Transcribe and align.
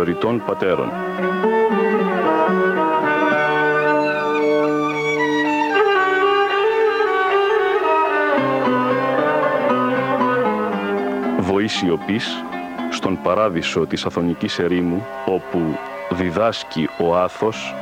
Αγιοριτών 0.00 0.42
Πατέρων. 0.46 0.90
Βοή 11.40 11.66
σιωπής 11.66 12.44
στον 12.90 13.22
παράδεισο 13.22 13.86
της 13.86 14.04
Αθωνικής 14.04 14.58
ερήμου, 14.58 15.06
όπου 15.26 15.60
διδάσκει 16.10 16.88
ο 17.00 17.16
Άθος 17.16 17.74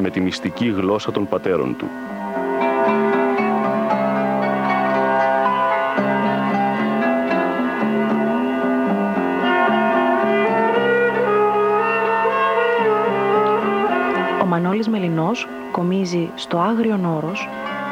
με 0.00 0.10
τη 0.10 0.20
μυστική 0.20 0.66
γλώσσα 0.66 1.12
των 1.12 1.28
πατέρων 1.28 1.76
του. 1.76 1.86
Μελινός 15.72 16.00
κομίζει 16.02 16.30
στο 16.34 16.58
Άγριον 16.58 17.04
Όρος 17.04 17.48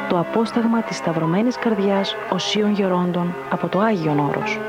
το 0.09 0.19
απόσταγμα 0.19 0.81
της 0.81 0.97
Σταυρωμένης 0.97 1.57
Καρδιάς 1.57 2.15
Οσίων 2.29 2.73
Γερόντων 2.73 3.35
από 3.49 3.67
το 3.67 3.79
Άγιον 3.79 4.19
Όρος. 4.19 4.59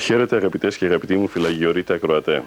Χαίρετε 0.00 0.36
αγαπητές 0.36 0.76
και 0.76 0.84
αγαπητοί 0.84 1.16
μου 1.16 1.28
φυλαγιορείτε 1.28 1.94
ακροατέ. 1.94 2.42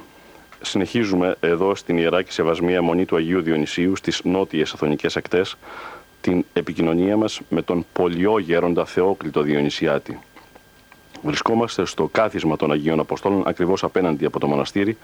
Συνεχίζουμε 0.62 1.36
εδώ 1.40 1.76
στην 1.76 1.98
Ιερά 1.98 2.22
και 2.22 2.32
Σεβασμία 2.32 2.82
Μονή 2.82 3.06
του 3.06 3.16
Αγίου 3.16 3.42
Διονυσίου 3.42 3.96
στις 3.96 4.22
νότιες 4.24 4.74
Αθωνικές 4.74 5.18
ακτές 5.18 5.56
την 6.22 6.46
επικοινωνία 6.54 7.18
μας 7.18 7.42
με 7.50 7.62
τον 7.62 7.86
πολιό 7.94 8.40
γέροντα 8.40 8.86
Θεόκλητο 8.86 9.42
Διονυσιάτη. 9.42 10.20
Βρισκόμαστε 11.22 11.86
στο 11.86 12.10
κάθισμα 12.12 12.56
των 12.56 12.72
Αγίων 12.72 13.00
Αποστόλων 13.00 13.44
ακριβώς 13.46 13.84
απέναντι 13.84 14.26
από 14.26 14.40
το 14.40 14.48
μοναστήρι 14.48 14.98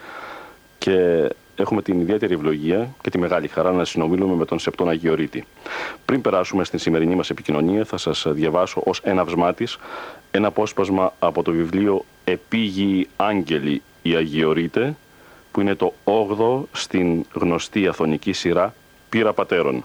και 0.77 1.29
έχουμε 1.55 1.81
την 1.81 1.99
ιδιαίτερη 1.99 2.33
ευλογία 2.33 2.89
και 3.01 3.09
τη 3.09 3.17
μεγάλη 3.17 3.47
χαρά 3.47 3.71
να 3.71 3.85
συνομιλούμε 3.85 4.35
με 4.35 4.45
τον 4.45 4.59
Σεπτόν 4.59 4.89
Αγιορείτη. 4.89 5.45
Πριν 6.05 6.21
περάσουμε 6.21 6.63
στην 6.63 6.79
σημερινή 6.79 7.15
μας 7.15 7.29
επικοινωνία 7.29 7.85
θα 7.85 7.97
σας 7.97 8.25
διαβάσω 8.27 8.81
ως 8.85 8.99
έναυσμά 9.03 9.53
της 9.53 9.77
ένα 10.31 10.47
απόσπασμα 10.47 11.13
από 11.19 11.43
το 11.43 11.51
βιβλίο 11.51 12.05
«Επίγειοι 12.23 13.07
Άγγελοι 13.15 13.81
οι 14.01 14.15
Αγιορείτε» 14.15 14.95
που 15.51 15.61
είναι 15.61 15.75
το 15.75 15.93
8ο 16.03 16.63
στην 16.71 17.25
γνωστή 17.33 17.87
αθωνική 17.87 18.33
σειρά 18.33 18.73
«Πύρα 19.09 19.33
Πατέρων». 19.33 19.83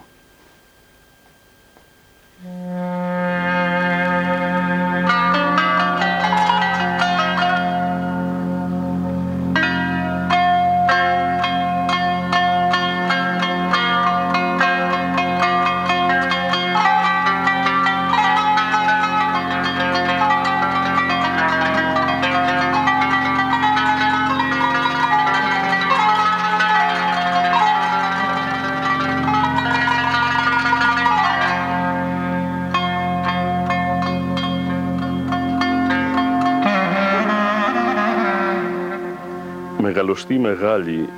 Μεγαλωστή 40.10 40.38
μεγάλη 40.38 41.08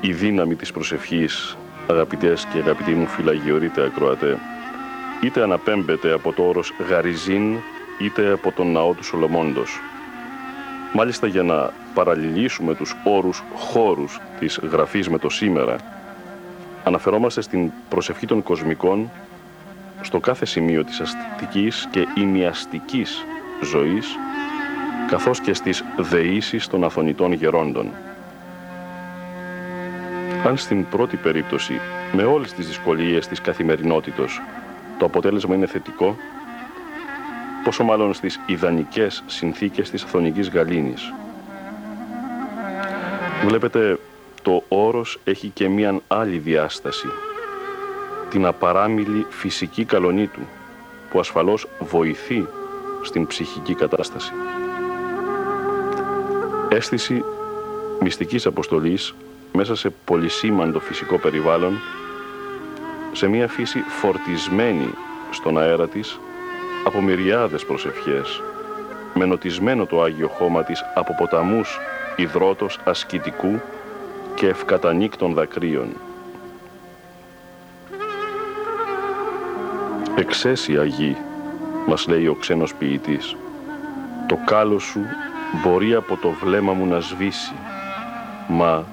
η 0.00 0.12
δύναμη 0.12 0.54
της 0.54 0.72
προσευχής, 0.72 1.56
αγαπητές 1.90 2.46
και 2.52 2.58
αγαπητοί 2.58 2.90
μου 2.90 3.06
φυλαγιορείτε 3.06 3.84
ακροατέ, 3.84 4.38
είτε 5.24 5.42
αναπέμπεται 5.42 6.12
από 6.12 6.32
το 6.32 6.42
όρος 6.42 6.72
γαριζίν, 6.88 7.56
είτε 7.98 8.32
από 8.32 8.52
τον 8.52 8.72
ναό 8.72 8.92
του 8.92 9.04
Σολομόντος. 9.04 9.80
Μάλιστα 10.94 11.26
για 11.26 11.42
να 11.42 11.70
παραλληλήσουμε 11.94 12.74
τους 12.74 12.94
όρους 13.04 13.42
χώρους 13.54 14.20
της 14.38 14.60
γραφής 14.62 15.08
με 15.08 15.18
το 15.18 15.28
σήμερα, 15.28 15.76
αναφερόμαστε 16.84 17.40
στην 17.40 17.70
προσευχή 17.88 18.26
των 18.26 18.42
κοσμικών 18.42 19.10
στο 20.00 20.20
κάθε 20.20 20.44
σημείο 20.44 20.84
της 20.84 21.00
αστικής 21.00 21.88
και 21.90 22.06
ημιαστικής 22.16 23.24
ζωής 23.62 24.16
καθώς 25.08 25.40
και 25.40 25.54
στις 25.54 25.84
δεήσεις 25.96 26.66
των 26.66 26.84
αθωνητών 26.84 27.32
γερόντων. 27.32 27.90
Αν 30.46 30.56
στην 30.56 30.88
πρώτη 30.88 31.16
περίπτωση, 31.16 31.80
με 32.12 32.22
όλες 32.22 32.52
τις 32.52 32.66
δυσκολίες 32.66 33.26
της 33.26 33.40
καθημερινότητος, 33.40 34.42
το 34.98 35.04
αποτέλεσμα 35.04 35.54
είναι 35.54 35.66
θετικό, 35.66 36.16
πόσο 37.64 37.84
μάλλον 37.84 38.14
στις 38.14 38.40
ιδανικές 38.46 39.22
συνθήκες 39.26 39.90
της 39.90 40.02
αθωνικής 40.02 40.48
γαλήνης. 40.48 41.12
Βλέπετε, 43.46 43.98
το 44.42 44.64
όρος 44.68 45.20
έχει 45.24 45.48
και 45.48 45.68
μία 45.68 46.00
άλλη 46.08 46.38
διάσταση, 46.38 47.08
την 48.30 48.46
απαράμιλη 48.46 49.26
φυσική 49.28 49.84
καλονή 49.84 50.26
του, 50.26 50.48
που 51.10 51.18
ασφαλώς 51.18 51.66
βοηθεί 51.78 52.46
στην 53.02 53.26
ψυχική 53.26 53.74
κατάσταση. 53.74 54.32
Αίσθηση 56.68 57.24
μυστικής 58.00 58.46
αποστολής 58.46 59.14
μέσα 59.52 59.74
σε 59.74 59.90
πολυσήμαντο 60.04 60.80
φυσικό 60.80 61.18
περιβάλλον, 61.18 61.78
σε 63.12 63.26
μια 63.28 63.48
φύση 63.48 63.78
φορτισμένη 63.78 64.94
στον 65.30 65.58
αέρα 65.58 65.88
της 65.88 66.18
από 66.84 67.00
μυριάδες 67.00 67.64
προσευχές, 67.64 68.42
με 69.14 69.24
νοτισμένο 69.24 69.86
το 69.86 70.02
Άγιο 70.02 70.28
χώμα 70.28 70.64
της 70.64 70.84
από 70.94 71.14
ποταμούς 71.14 71.78
υδρότος 72.16 72.78
ασκητικού 72.84 73.60
και 74.34 74.46
ευκατανίκτων 74.46 75.32
δακρύων. 75.32 75.88
«Εξαίσια 80.16 80.84
γη», 80.84 81.16
μας 81.86 82.06
λέει 82.08 82.26
ο 82.26 82.34
ξένος 82.34 82.74
ποιητής, 82.74 83.36
«το 84.26 84.38
κάλο 84.44 84.78
σου 84.78 85.00
μπορεί 85.52 85.94
από 85.94 86.16
το 86.16 86.30
βλέμμα 86.30 86.72
μου 86.72 86.86
να 86.86 87.00
σβήσει, 87.00 87.54
μα 88.48 88.84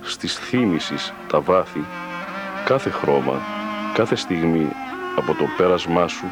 στις 0.00 0.34
θύμησης 0.34 1.12
τα 1.28 1.40
βάθη, 1.40 1.84
κάθε 2.64 2.90
χρώμα, 2.90 3.40
κάθε 3.94 4.14
στιγμή 4.14 4.66
από 5.16 5.34
το 5.34 5.44
πέρασμά 5.56 6.08
σου, 6.08 6.24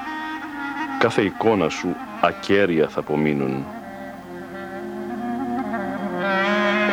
κάθε 0.98 1.22
εικόνα 1.22 1.68
σου 1.68 1.88
ακέρια 2.20 2.88
θα 2.88 3.00
απομείνουν. 3.00 3.64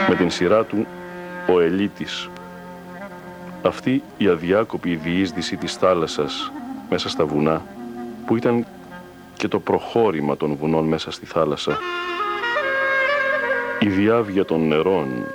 Με 0.09 0.15
την 0.15 0.31
σειρά 0.31 0.63
του 0.63 0.87
ο 1.47 1.59
Ελίτης, 1.59 2.29
αυτή 3.61 4.03
η 4.17 4.27
αδιάκοπη 4.27 4.95
διείσδυση 4.95 5.57
της 5.57 5.73
θάλασσας 5.73 6.51
μέσα 6.89 7.09
στα 7.09 7.25
βουνά, 7.25 7.61
που 8.25 8.35
ήταν 8.35 8.65
και 9.37 9.47
το 9.47 9.59
προχώρημα 9.59 10.37
των 10.37 10.55
βουνών 10.55 10.85
μέσα 10.85 11.11
στη 11.11 11.25
θάλασσα, 11.25 11.77
η 13.79 13.89
διάβια 13.89 14.45
των 14.45 14.67
νερών, 14.67 15.25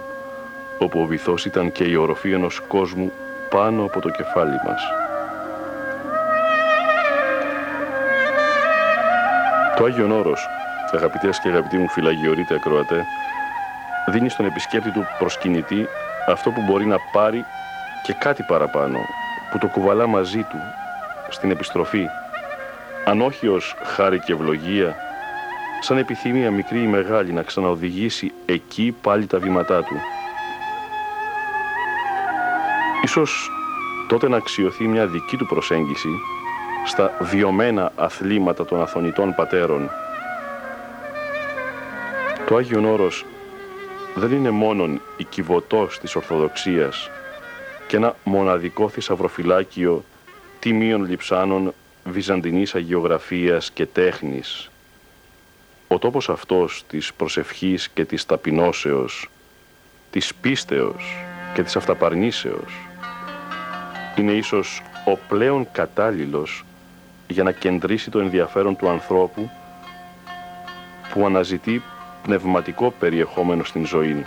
όπου 0.78 1.00
ο 1.00 1.04
βυθός 1.04 1.44
ήταν 1.44 1.72
και 1.72 1.84
η 1.84 1.94
οροφή 1.94 2.32
ενός 2.32 2.60
κόσμου 2.68 3.12
πάνω 3.50 3.84
από 3.84 4.00
το 4.00 4.08
κεφάλι 4.08 4.60
μας. 4.66 4.82
Το 9.76 9.84
Άγιον 9.84 10.12
Όρος, 10.12 10.48
αγαπητές 10.92 11.40
και 11.40 11.48
αγαπητοί 11.48 11.76
μου 11.76 11.88
φυλαγιορείτε 11.88 12.54
ακροατέ, 12.54 13.04
δίνει 14.10 14.28
στον 14.28 14.46
επισκέπτη 14.46 14.90
του 14.90 15.06
προσκυνητή 15.18 15.86
αυτό 16.28 16.50
που 16.50 16.62
μπορεί 16.62 16.86
να 16.86 16.96
πάρει 17.12 17.44
και 18.02 18.12
κάτι 18.12 18.42
παραπάνω, 18.42 18.98
που 19.50 19.58
το 19.58 19.66
κουβαλά 19.66 20.06
μαζί 20.06 20.42
του 20.42 20.58
στην 21.28 21.50
επιστροφή, 21.50 22.06
αν 23.04 23.20
όχι 23.20 23.48
ως 23.48 23.74
χάρη 23.82 24.20
και 24.20 24.32
ευλογία, 24.32 24.96
σαν 25.82 25.98
επιθυμία 25.98 26.50
μικρή 26.50 26.82
ή 26.82 26.86
μεγάλη 26.86 27.32
να 27.32 27.42
ξαναοδηγήσει 27.42 28.32
εκεί 28.46 28.94
πάλι 29.02 29.26
τα 29.26 29.38
βήματά 29.38 29.82
του. 29.82 29.96
Ίσως 33.04 33.50
τότε 34.08 34.28
να 34.28 34.36
αξιωθεί 34.36 34.84
μια 34.84 35.06
δική 35.06 35.36
του 35.36 35.46
προσέγγιση 35.46 36.08
στα 36.86 37.16
βιωμένα 37.20 37.92
αθλήματα 37.96 38.64
των 38.64 38.80
αθωνητών 38.80 39.34
πατέρων. 39.34 39.90
Το 42.46 42.56
Άγιον 42.56 42.84
Όρος 42.84 43.24
δεν 44.14 44.32
είναι 44.32 44.50
μόνον 44.50 45.00
η 45.16 45.24
κυβωτός 45.24 45.98
της 45.98 46.16
Ορθοδοξίας 46.16 47.10
και 47.86 47.96
ένα 47.96 48.16
μοναδικό 48.24 48.88
θησαυροφυλάκιο 48.88 50.04
τιμίων 50.58 51.04
λειψάνων 51.04 51.74
βυζαντινής 52.04 52.74
αγιογραφίας 52.74 53.70
και 53.70 53.86
τέχνης. 53.86 54.71
Ο 55.92 55.98
τόπος 55.98 56.28
αυτός 56.28 56.84
της 56.88 57.14
προσευχής 57.14 57.88
και 57.88 58.04
της 58.04 58.26
ταπεινώσεως, 58.26 59.28
της 60.10 60.34
πίστεως 60.34 61.16
και 61.54 61.62
της 61.62 61.76
αυταπαρνήσεως 61.76 62.72
είναι 64.16 64.32
ίσως 64.32 64.82
ο 65.06 65.16
πλέον 65.28 65.68
κατάλληλος 65.72 66.64
για 67.28 67.42
να 67.42 67.52
κεντρήσει 67.52 68.10
το 68.10 68.18
ενδιαφέρον 68.18 68.76
του 68.76 68.88
ανθρώπου 68.88 69.50
που 71.12 71.26
αναζητεί 71.26 71.82
πνευματικό 72.22 72.94
περιεχόμενο 72.98 73.64
στην 73.64 73.86
ζωή. 73.86 74.24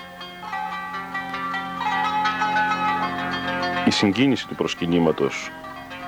Η 3.86 3.92
συγκίνηση 3.92 4.48
του 4.48 4.56
προσκυνήματος 4.56 5.52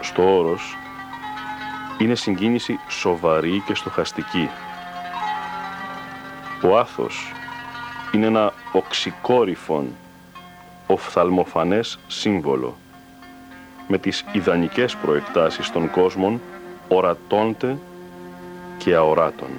στο 0.02 0.38
όρος 0.38 0.78
είναι 1.98 2.16
συγκίνηση 2.16 2.80
σοβαρή 2.88 3.64
και 3.66 3.76
στοχαστική. 3.76 4.50
Ο 6.64 6.78
άθος 6.78 7.32
είναι 8.12 8.26
ένα 8.26 8.54
οξυκόρυφον, 8.72 9.96
οφθαλμοφανές 10.88 12.00
σύμβολο 12.08 12.78
με 13.88 13.98
τις 13.98 14.26
ιδανικές 14.32 14.96
προεκτάσεις 14.96 15.72
των 15.72 15.92
κόσμων 15.92 16.42
ορατώνται 16.88 17.78
και 18.78 18.96
αοράτων. 18.96 19.50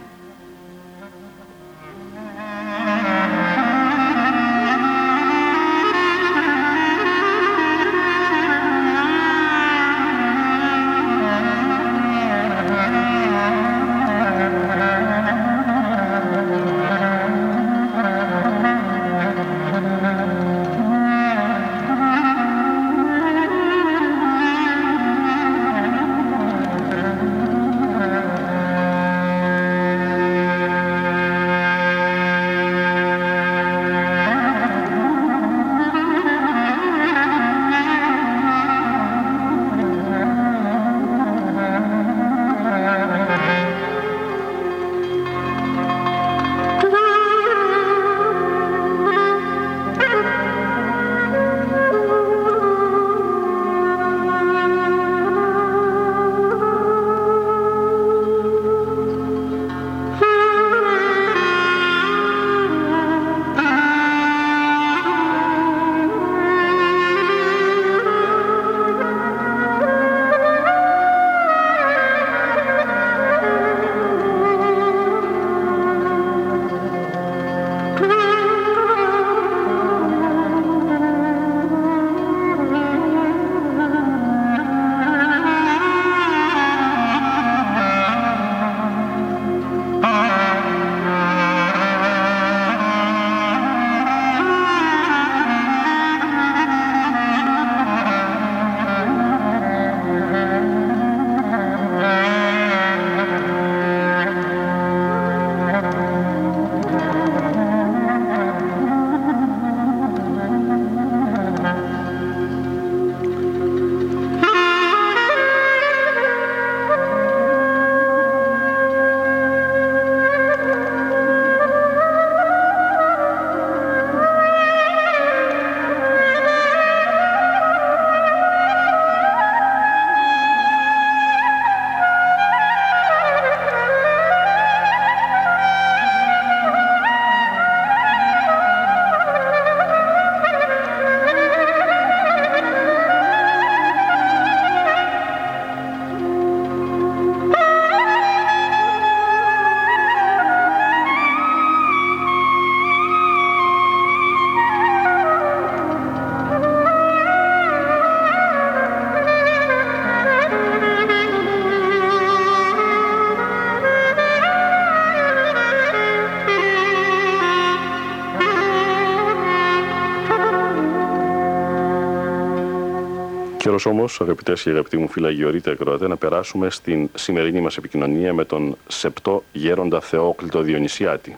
Καιρός 173.78 173.96
όμως, 173.96 174.20
αγαπητές 174.20 174.62
και 174.62 174.70
αγαπητοί 174.70 174.96
μου 174.96 175.08
φίλα 175.08 175.30
Γεωρίτε 175.30 175.70
Ακροατέ, 175.70 176.08
να 176.08 176.16
περάσουμε 176.16 176.70
στην 176.70 177.10
σημερινή 177.14 177.60
μας 177.60 177.76
επικοινωνία 177.76 178.34
με 178.34 178.44
τον 178.44 178.76
σεπτό 178.88 179.44
γέροντα 179.52 180.00
Θεόκλητο 180.00 180.60
Διονυσιάτη. 180.60 181.36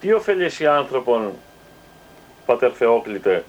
Τι 0.00 0.12
ωφελήσει 0.12 0.66
άνθρωπον, 0.66 1.32
Πατέρ 2.46 2.72
Θεόκλητε, 2.74 3.44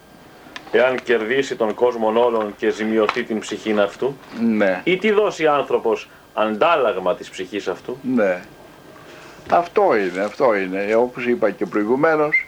εάν 0.72 0.96
κερδίσει 1.04 1.56
τον 1.56 1.74
κόσμο 1.74 2.24
όλων 2.26 2.54
και 2.58 2.70
ζημιωθεί 2.70 3.24
την 3.24 3.40
ψυχή 3.40 3.80
αυτού, 3.80 4.18
Ναι, 4.42 4.82
ή 4.84 4.98
τι 4.98 5.12
δώσει 5.12 5.48
άνθρωπος 5.48 6.10
αντάλλαγμα 6.34 7.16
της 7.16 7.30
ψυχής 7.30 7.68
αυτού; 7.68 7.98
ναι. 8.02 8.42
Αυτό 9.52 9.96
είναι, 9.96 10.22
αυτό 10.22 10.56
είναι. 10.56 10.96
Όπως 10.96 11.26
είπα 11.26 11.52
και 11.52 11.66
προηγουμένως, 11.66 12.48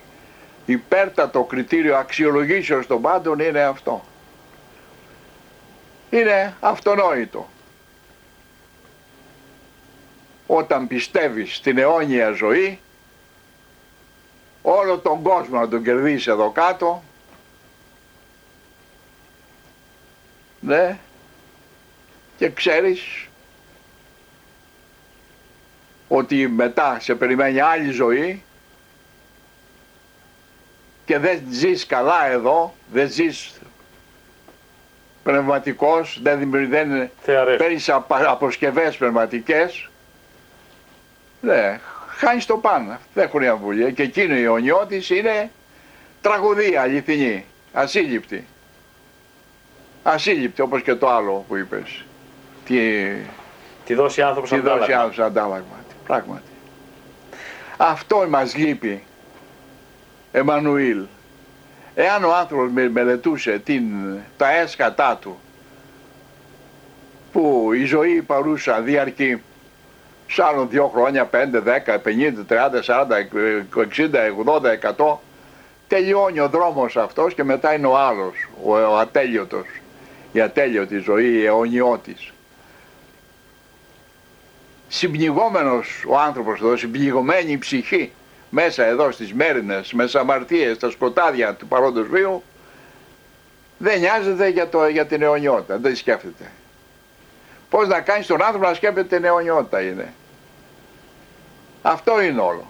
υπέρτατο 0.65 1.43
κριτήριο 1.43 1.95
αξιολογήσεως 1.95 2.87
των 2.87 3.01
πάντων 3.01 3.39
είναι 3.39 3.61
αυτό. 3.61 4.03
Είναι 6.09 6.55
αυτονόητο. 6.59 7.49
Όταν 10.47 10.87
πιστεύεις 10.87 11.55
στην 11.55 11.77
αιώνια 11.77 12.31
ζωή, 12.31 12.79
όλο 14.61 14.97
τον 14.97 15.21
κόσμο 15.21 15.59
να 15.59 15.67
τον 15.67 15.83
κερδίσεις 15.83 16.27
εδώ 16.27 16.51
κάτω. 16.51 17.03
Ναι. 20.59 20.97
Και 22.37 22.49
ξέρεις 22.49 23.27
ότι 26.07 26.47
μετά 26.47 26.99
σε 26.99 27.15
περιμένει 27.15 27.59
άλλη 27.59 27.91
ζωή 27.91 28.43
και 31.05 31.17
δεν 31.17 31.43
ζεις 31.49 31.85
καλά 31.85 32.25
εδώ, 32.25 32.75
δεν 32.91 33.09
ζεις 33.11 33.59
πνευματικός, 35.31 36.19
δεν, 36.23 36.49
δεν 36.69 37.09
παίρνεις 37.57 37.89
αποσκευές 38.09 38.97
πνευματικές, 38.97 39.89
ναι, 41.41 41.79
χάνεις 42.07 42.45
το 42.45 42.57
πάνω, 42.57 42.97
δεν 43.13 43.23
έχουν 43.23 43.43
αμβουλία 43.43 43.91
και 43.91 44.03
εκείνο 44.03 44.35
η 44.35 44.47
ονιώτης 44.47 45.09
είναι 45.09 45.51
τραγωδία 46.21 46.81
αληθινή, 46.81 47.45
ασύλληπτη. 47.73 48.47
Ασύλληπτη 50.03 50.61
όπως 50.61 50.81
και 50.81 50.95
το 50.95 51.09
άλλο 51.09 51.45
που 51.47 51.55
είπες. 51.55 52.03
Τι, 52.65 52.79
τη 53.85 53.93
δώσει 53.93 54.21
άνθρωπος 54.21 54.51
αντάλλαγμα. 54.51 54.75
Τη 54.75 54.79
δώσει 54.79 54.93
άνθρωπος 54.93 55.25
αντάλλαγμα, 55.25 55.75
πράγματι. 56.05 56.43
Αυτό 57.77 58.25
μας 58.29 58.55
λείπει 58.55 59.03
Εμμανουήλ. 60.31 61.05
Εάν 62.01 62.23
ο 62.23 62.35
άνθρωπος 62.35 62.71
μελετούσε 62.91 63.61
την, 63.65 63.83
τα 64.37 64.55
έσκατά 64.55 65.17
του 65.21 65.39
που 67.31 67.69
η 67.73 67.85
ζωή 67.85 68.21
παρούσα 68.21 68.81
διαρκεί 68.81 69.41
σε 70.27 70.43
άλλο 70.43 70.65
δύο 70.65 70.87
χρόνια, 70.87 71.25
πέντε, 71.25 71.59
δέκα, 71.59 71.99
πενήντα, 71.99 72.43
τριάντα, 72.43 72.81
σαράντα, 72.81 73.27
εξήντα, 73.81 74.31
ογδόντα, 74.37 74.71
εκατό 74.71 75.21
τελειώνει 75.87 76.39
ο 76.39 76.47
δρόμος 76.49 76.97
αυτός 76.97 77.33
και 77.33 77.43
μετά 77.43 77.73
είναι 77.73 77.87
ο 77.87 77.97
άλλος, 77.97 78.33
ο, 78.63 78.71
ο 78.71 78.97
ατέλειωτος, 78.97 79.67
η 80.31 80.41
ατέλειωτη 80.41 80.97
ζωή, 80.97 81.31
η 81.31 81.45
αιωνιώτης. 81.45 82.33
Συμπνιγόμενος 84.87 86.03
ο 86.07 86.17
άνθρωπος 86.17 86.59
εδώ, 86.59 86.77
συμπνιγωμένη 86.77 87.51
η 87.51 87.57
ψυχή, 87.57 88.11
μέσα 88.49 88.85
εδώ 88.85 89.11
στις 89.11 89.33
μέρινες, 89.33 89.93
μέσα 89.93 90.19
αμαρτίες, 90.19 90.75
στα 90.75 90.89
σκοτάδια 90.89 91.53
του 91.53 91.67
παρόντος 91.67 92.07
βίου, 92.07 92.43
δεν 93.77 93.99
νοιάζεται 93.99 94.47
για, 94.47 94.69
το, 94.69 94.87
για 94.87 95.05
την 95.05 95.21
αιωνιότητα, 95.21 95.77
δεν 95.77 95.95
σκέφτεται. 95.95 96.51
Πώς 97.69 97.87
να 97.87 98.01
κάνεις 98.01 98.27
τον 98.27 98.43
άνθρωπο 98.43 98.65
να 98.67 98.73
σκέφτεται 98.73 99.15
την 99.15 99.25
αιωνιότητα 99.25 99.81
είναι. 99.81 100.13
Αυτό 101.81 102.21
είναι 102.21 102.41
όλο. 102.41 102.67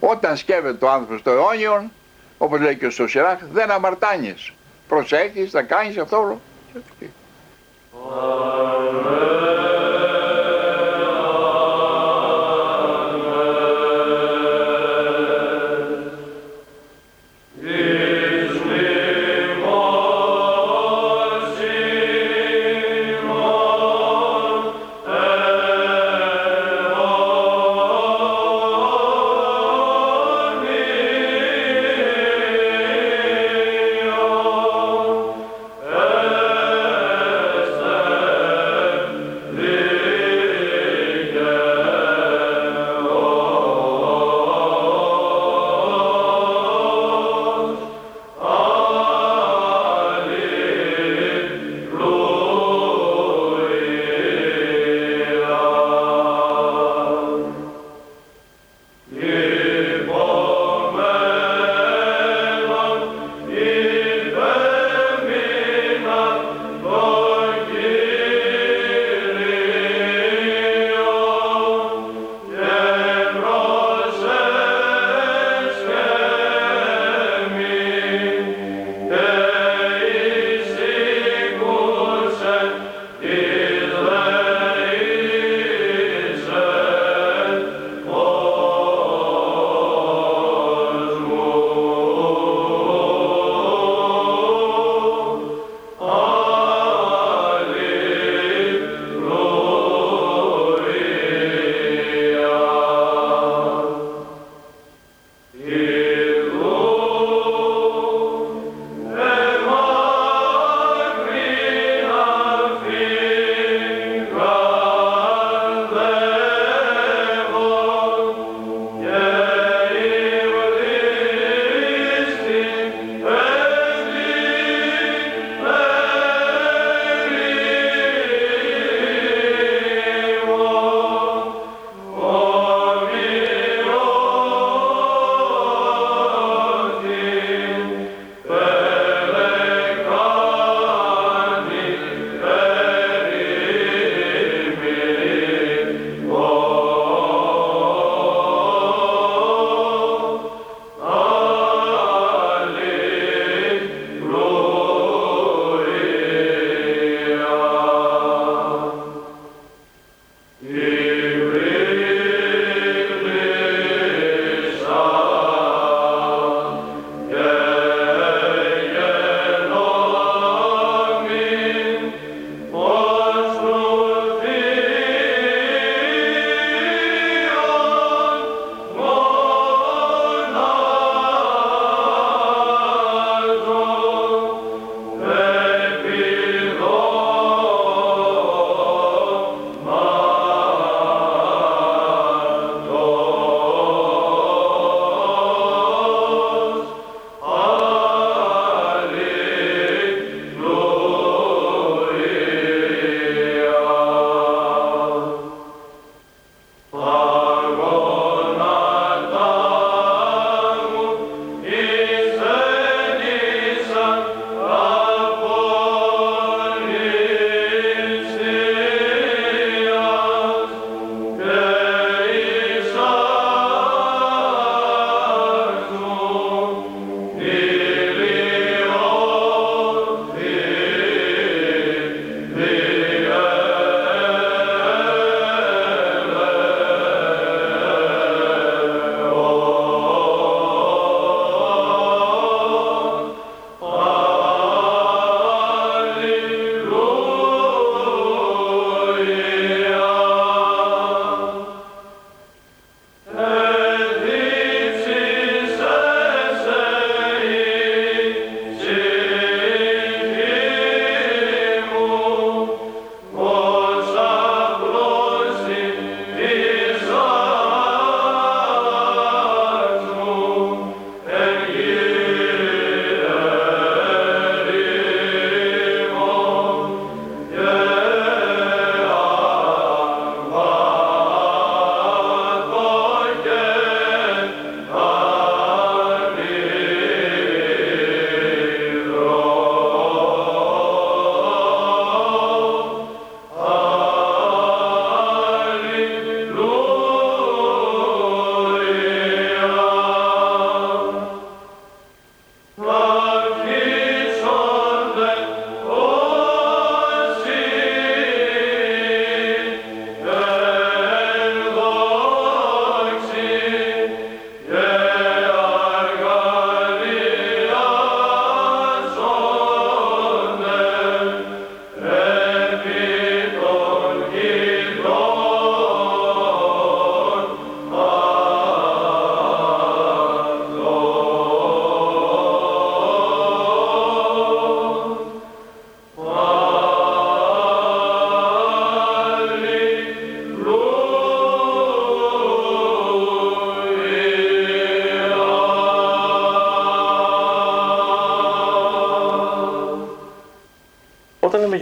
Όταν 0.00 0.36
σκέφτεται 0.36 0.74
το 0.74 0.90
άνθρωπος 0.90 1.20
στο 1.20 1.30
αιώνιον, 1.30 1.92
όπως 2.38 2.60
λέει 2.60 2.76
και 2.76 2.86
ο 2.86 2.90
Σωσιράχ, 2.90 3.38
δεν 3.52 3.70
αμαρτάνεις. 3.70 4.52
Προσέχεις, 4.88 5.50
θα 5.50 5.62
κάνεις 5.62 5.98
αυτό 5.98 6.18
όλο. 6.18 6.40
λέμε 7.92 9.31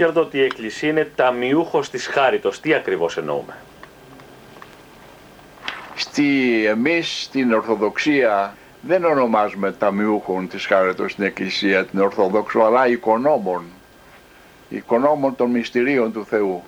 Γεροντό 0.01 0.21
ότι 0.21 0.39
η 0.39 0.43
Εκκλησία 0.43 0.89
είναι 0.89 1.11
ταμιούχος 1.15 1.91
της 1.91 2.07
χάριτος. 2.07 2.61
Τι 2.61 2.75
ακριβώς 2.75 3.17
εννοούμε; 3.17 3.57
Στη, 5.95 6.65
εμείς 6.67 7.23
στην 7.23 7.53
Ορθοδοξία 7.53 8.57
δεν 8.81 9.05
ονομάζουμε 9.05 9.73
ταμιούχων 9.73 10.49
της 10.49 10.67
χάριτος 10.67 11.13
στην 11.13 11.25
Εκκλησία 11.25 11.85
την 11.85 12.01
Ορθοδόξο 12.01 12.61
αλλά 12.61 12.89
οικονόμων. 12.89 13.65
Οικονόμων 14.69 15.37
των 15.37 15.51
μυστηρίων 15.51 16.13
του 16.13 16.25
Θεού. 16.25 16.63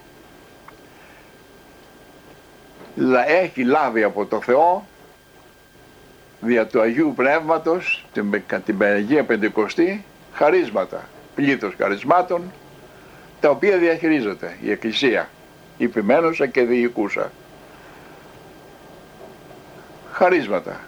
Έχει 3.27 3.65
λάβει 3.65 4.03
από 4.03 4.27
το 4.27 4.41
Θεό 4.41 4.87
δια 6.41 6.67
του 6.67 6.81
Αγίου 6.81 7.13
Πνεύματος 7.17 8.07
την, 8.13 8.43
την 8.65 8.79
Παναγία 8.79 9.25
Πεντηκοστή 9.25 10.05
χαρίσματα, 10.33 11.09
πλήθος 11.35 11.75
χαρισμάτων 11.79 12.53
τα 13.43 13.51
οποία 13.51 13.79
διαχειρίζεται 13.79 14.57
η 14.63 14.71
Εκκλησία, 14.71 15.29
υπημένουσα 15.79 16.47
και 16.47 16.63
διοικούσα. 16.63 17.33
Χαρίσματα, 20.13 20.81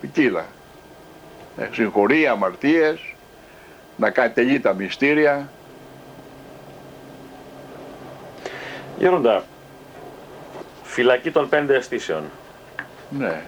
ποικίλα, 0.00 0.46
συγχωρεί 1.72 2.26
αμαρτίες, 2.26 3.14
να 3.96 4.10
κάνει 4.10 4.32
τελεί 4.32 4.60
τα 4.60 4.72
μυστήρια. 4.72 5.50
Γέροντα, 8.98 9.44
φυλακή 10.82 11.30
των 11.30 11.48
πέντε 11.48 11.76
αισθήσεων. 11.76 12.22
Ναι. 13.10 13.42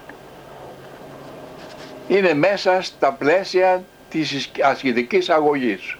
Είναι 2.08 2.34
μέσα 2.34 2.82
στα 2.82 3.12
πλαίσια 3.12 3.84
της 4.10 4.50
ασχητικής 4.62 5.30
αγωγής 5.30 5.96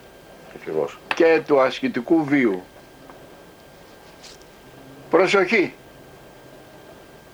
και 1.15 1.43
του 1.47 1.61
ασχητικού 1.61 2.25
βίου. 2.25 2.63
Προσοχή. 5.11 5.75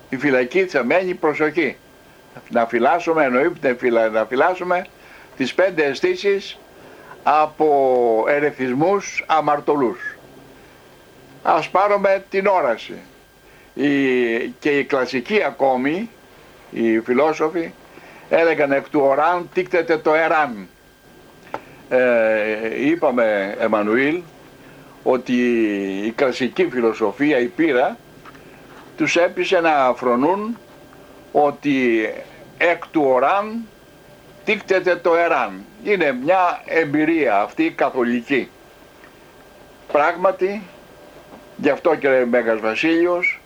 Η 0.09 0.17
φυλακή 0.17 0.67
μένει 0.83 1.13
προσοχή. 1.13 1.77
Να 2.49 2.65
φυλάσσουμε, 2.65 3.23
εννοείται 3.23 3.77
να 4.11 4.25
φυλάσσουμε 4.25 4.85
τις 5.37 5.53
πέντε 5.53 5.83
αισθήσεις 5.83 6.57
από 7.23 8.25
ερεθισμούς 8.27 9.23
αμαρτωλούς. 9.27 10.17
Ας 11.43 11.69
πάρουμε 11.69 12.25
την 12.29 12.47
όραση. 12.47 12.97
Η, 13.73 13.87
και 14.59 14.77
οι 14.77 14.83
κλασικοί 14.83 15.43
ακόμη, 15.43 16.09
οι 16.71 16.99
φιλόσοφοι, 16.99 17.71
έλεγαν 18.29 18.71
εκ 18.71 18.89
του 18.89 18.99
οράν 19.03 19.49
τίκτεται 19.53 19.97
το 19.97 20.13
εράν. 20.13 20.67
Ε, 21.89 22.85
είπαμε 22.85 23.55
Εμμανουήλ 23.59 24.21
ότι 25.03 25.33
η 26.05 26.11
κλασική 26.11 26.67
φιλοσοφία, 26.69 27.39
η 27.39 27.45
πείρα 27.45 27.97
τους 28.97 29.15
έπεισε 29.15 29.59
να 29.59 29.93
φρονούν 29.95 30.57
ότι 31.31 32.09
εκ 32.57 32.87
του 32.87 33.03
οράν 33.05 33.67
τίκτεται 34.45 34.95
το 34.95 35.15
εράν. 35.15 35.65
Είναι 35.83 36.11
μια 36.11 36.61
εμπειρία 36.65 37.39
αυτή 37.41 37.71
καθολική. 37.71 38.49
Πράγματι, 39.91 40.61
γι' 41.57 41.69
αυτό 41.69 41.95
και 41.95 42.07
ο 42.07 42.27
Μέγας 42.27 42.59
Βασίλειος, 42.59 43.41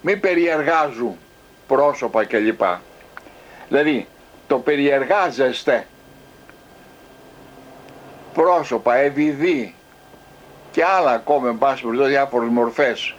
μη 0.00 0.16
περιεργάζουν 0.16 1.16
πρόσωπα 1.66 2.24
κλπ. 2.24 2.60
Δηλαδή, 3.68 4.06
το 4.46 4.58
περιεργάζεστε 4.58 5.86
πρόσωπα, 8.42 8.96
ευηδή 8.96 9.74
και 10.70 10.84
άλλα 10.84 11.10
ακόμα 11.10 11.48
εν 11.48 11.58
πάση 11.58 11.82
περιπτώσει 11.82 12.10
διάφορες 12.10 12.48
μορφές 12.48 13.14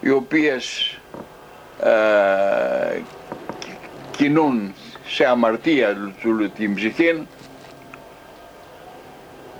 οι 0.00 0.10
οποίες 0.10 0.98
ε, 1.82 3.00
κινούν 4.10 4.74
σε 5.06 5.24
αμαρτία 5.24 6.14
την 6.54 6.74
ψυχή 6.74 7.26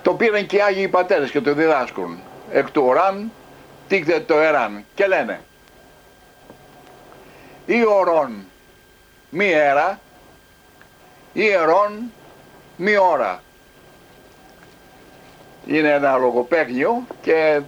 το 0.01 0.13
πήραν 0.13 0.45
και 0.45 0.55
οι 0.55 0.61
Άγιοι 0.61 0.87
Πατέρες 0.87 1.31
και 1.31 1.41
το 1.41 1.53
διδάσκουν. 1.53 2.19
Εκ 2.51 2.71
του 2.71 2.83
οράν 2.85 3.31
τίκτε 3.87 4.19
το 4.19 4.39
εράν 4.39 4.85
και 4.95 5.07
λένε 5.07 5.39
ή 7.65 7.85
ορών 7.85 8.45
μη 9.29 9.51
έρα 9.51 9.99
ή 11.33 11.47
ερών 11.47 12.11
μη 12.77 12.97
ώρα 12.97 13.42
είναι 15.67 15.89
ένα 15.89 16.17
λογοπαίγνιο 16.17 17.03
και 17.21 17.61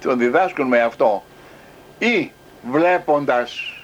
τον 0.00 0.18
διδάσκουν 0.18 0.66
με 0.66 0.80
αυτό. 0.80 1.22
Ή 1.98 2.30
βλέποντας 2.70 3.76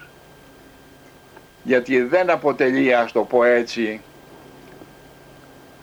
γιατί 1.63 2.01
δεν 2.01 2.29
αποτελεί 2.29 2.93
ας 2.95 3.11
το 3.11 3.23
πω 3.23 3.43
έτσι 3.43 4.01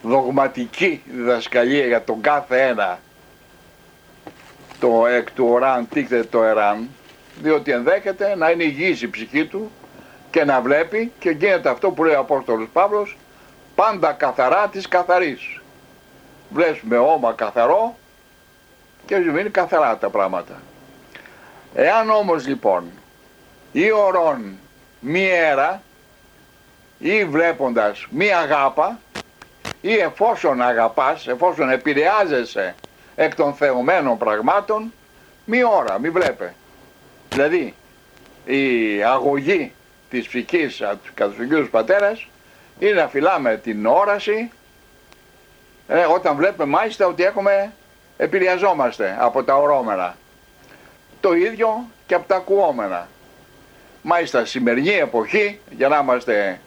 δογματική 0.03 1.03
διδασκαλία 1.07 1.87
για 1.87 2.05
τον 2.05 2.20
κάθε 2.20 2.66
ένα 2.66 2.99
το 4.81 5.07
εκ 5.07 5.31
του 5.31 5.46
οράν 5.51 5.88
τίκτε 5.88 6.25
το 6.25 6.42
εράν 6.42 6.88
διότι 7.42 7.73
ενδέχεται 7.73 8.35
να 8.37 8.51
είναι 8.51 8.62
υγιής 8.62 9.03
η 9.03 9.11
ψυχή 9.11 9.46
του 9.46 9.70
και 10.31 10.44
να 10.44 10.61
βλέπει 10.61 11.12
και 11.18 11.31
γίνεται 11.31 11.68
αυτό 11.68 11.90
που 11.90 12.05
λέει 12.05 12.14
ο 12.14 12.18
Απόστολος 12.18 12.68
Παύλος 12.73 13.16
πάντα 13.75 14.12
καθαρά 14.12 14.68
της 14.68 14.88
καθαρής 14.88 15.60
βλέπουμε 16.51 16.99
όμα 16.99 17.33
καθαρό 17.33 17.97
και 19.07 19.15
είναι 19.15 19.43
καθαρά 19.43 19.97
τα 19.99 20.11
πράγματα. 20.11 20.61
Εάν 21.75 22.11
όμως 22.11 22.47
λοιπόν 22.47 22.85
ή 23.73 23.93
ορών 23.93 24.59
μη 25.01 25.29
έρα 25.29 25.83
ή 26.99 27.25
βλέποντας 27.25 28.07
μη 28.11 28.33
αγάπα 28.33 28.99
ή 29.81 29.95
εφόσον 29.95 30.63
αγαπάς, 30.63 31.27
εφόσον 31.27 31.71
επηρεάζεσαι 31.71 32.75
εκ 33.17 33.35
των 33.35 33.55
θεωμένων 33.55 34.19
πραγμάτων 34.19 34.93
μη 35.45 35.65
ώρα, 35.65 35.99
μη 35.99 36.11
βλέπε. 36.11 36.55
Δηλαδή 37.29 37.75
η 38.45 39.03
αγωγή 39.03 39.73
της 40.11 40.29
ψυχής 40.29 40.83
κατά 41.15 41.33
τους 41.33 41.71
πατέρας 41.71 42.27
είναι 42.79 42.93
να 42.93 43.09
φυλάμε 43.09 43.57
την 43.57 43.87
όραση 43.87 44.51
ε, 45.92 46.05
όταν 46.05 46.37
βλέπουμε 46.37 46.64
μάλιστα 46.64 47.07
ότι 47.07 47.22
έχουμε 47.22 47.72
επηρεαζόμαστε 48.16 49.16
από 49.20 49.44
τα 49.44 49.57
ορόμενα. 49.57 50.16
Το 51.20 51.33
ίδιο 51.33 51.87
και 52.07 52.14
από 52.14 52.29
τα 52.29 52.37
ακουόμενα. 52.37 53.09
Μάλιστα 54.03 54.44
σημερινή 54.44 54.94
εποχή 54.94 55.61
για 55.70 55.88
να 55.88 55.98
είμαστε 55.98 56.61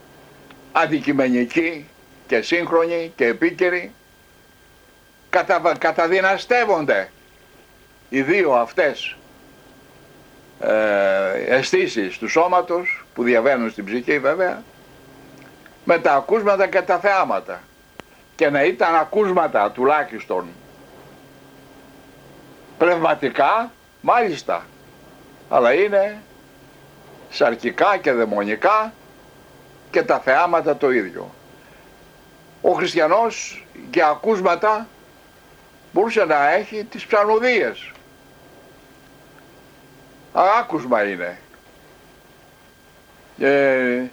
αντικειμενικοί 0.72 1.88
και 2.28 2.42
σύγχρονοι 2.42 3.12
και 3.16 3.26
επίκαιροι 3.26 3.92
κατα, 5.30 5.76
καταδυναστεύονται 5.78 7.12
οι 8.10 8.22
δύο 8.22 8.52
αυτές 8.52 9.16
ε, 10.60 11.56
αισθήσεις 11.56 12.18
του 12.18 12.30
σώματος 12.30 13.06
που 13.14 13.24
διαβαίνουν 13.24 13.70
στην 13.70 13.86
ψυχή 13.86 14.20
βέβαια 14.20 14.64
με 15.84 16.00
τα 16.00 16.14
ακούσματα 16.14 16.68
και 16.68 16.82
τα 16.82 17.00
θεάματα 17.00 17.62
και 18.36 18.50
να 18.50 18.64
ήταν 18.64 18.96
ακούσματα 18.96 19.72
τουλάχιστον 19.72 20.48
πνευματικά 22.78 23.72
μάλιστα 24.02 24.66
αλλά 25.50 25.74
είναι 25.74 26.22
σαρκικά 27.30 27.98
και 27.98 28.12
δαιμονικά 28.12 28.94
και 29.92 30.04
τα 30.04 30.20
θεάματα 30.20 30.78
το 30.78 30.92
ίδιο. 30.92 31.32
Ο 32.62 32.72
χριστιανός 32.72 33.66
για 33.92 34.08
ακούσματα 34.08 34.88
μπορούσε 35.92 36.26
να 36.26 36.52
έχει 36.52 36.84
τις 36.84 37.06
ψαλμοδίες. 37.06 37.92
Άκουσμα 40.34 41.04
είναι. 41.04 41.38
Ε, 43.40 44.04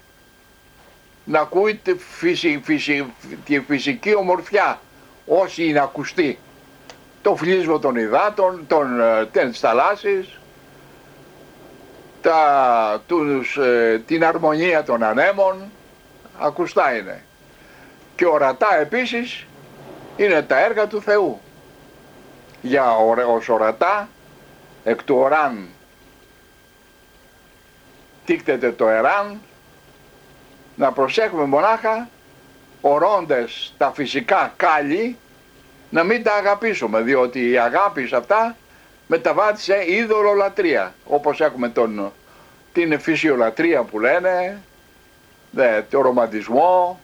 να 1.30 1.40
ακούει 1.40 1.74
τη, 1.74 1.94
τη 3.44 3.60
φυσική 3.60 4.14
ομορφιά 4.14 4.80
όσοι 5.26 5.64
είναι 5.64 5.80
ακουστή. 5.80 6.38
Το 7.22 7.36
φλίσμα 7.36 7.78
των 7.78 7.96
υδάτων, 7.96 8.64
των, 8.66 9.00
ε, 9.00 9.26
της 9.26 9.60
θαλάσσης, 9.60 10.38
τα, 12.20 13.02
τους, 13.06 13.56
ε, 13.56 14.02
την 14.06 14.24
αρμονία 14.24 14.82
των 14.82 15.02
ανέμων, 15.02 15.70
ακουστά 16.38 16.96
είναι. 16.96 17.24
Και 18.16 18.26
ορατά 18.26 18.76
επίσης 18.80 19.46
είναι 20.16 20.42
τα 20.42 20.64
έργα 20.64 20.86
του 20.86 21.02
Θεού. 21.02 21.40
Για 22.62 22.96
ως 23.36 23.48
ορατά, 23.48 24.08
εκ 24.84 25.02
του 25.02 25.16
οράν 25.16 25.68
τίκτεται 28.24 28.72
το 28.72 28.88
εράν, 28.88 29.40
να 30.80 30.92
προσέχουμε 30.92 31.44
μονάχα 31.44 32.08
ορώντες 32.80 33.74
τα 33.78 33.92
φυσικά 33.92 34.52
κάλλη 34.56 35.16
να 35.90 36.04
μην 36.04 36.22
τα 36.22 36.34
αγαπήσουμε 36.34 37.00
διότι 37.00 37.50
η 37.50 37.58
αγάπη 37.58 38.06
σε 38.06 38.16
αυτά 38.16 38.56
μεταβάλλεται 39.06 39.60
σε 39.60 39.92
είδωλολατρεία 39.92 40.94
όπως 41.06 41.40
έχουμε 41.40 41.68
τον, 41.68 42.12
την 42.72 43.00
φυσιολατρεία 43.00 43.82
που 43.82 43.98
λένε 43.98 44.62
δε, 45.50 45.82
το 45.82 46.00
ρομαντισμό 46.00 47.00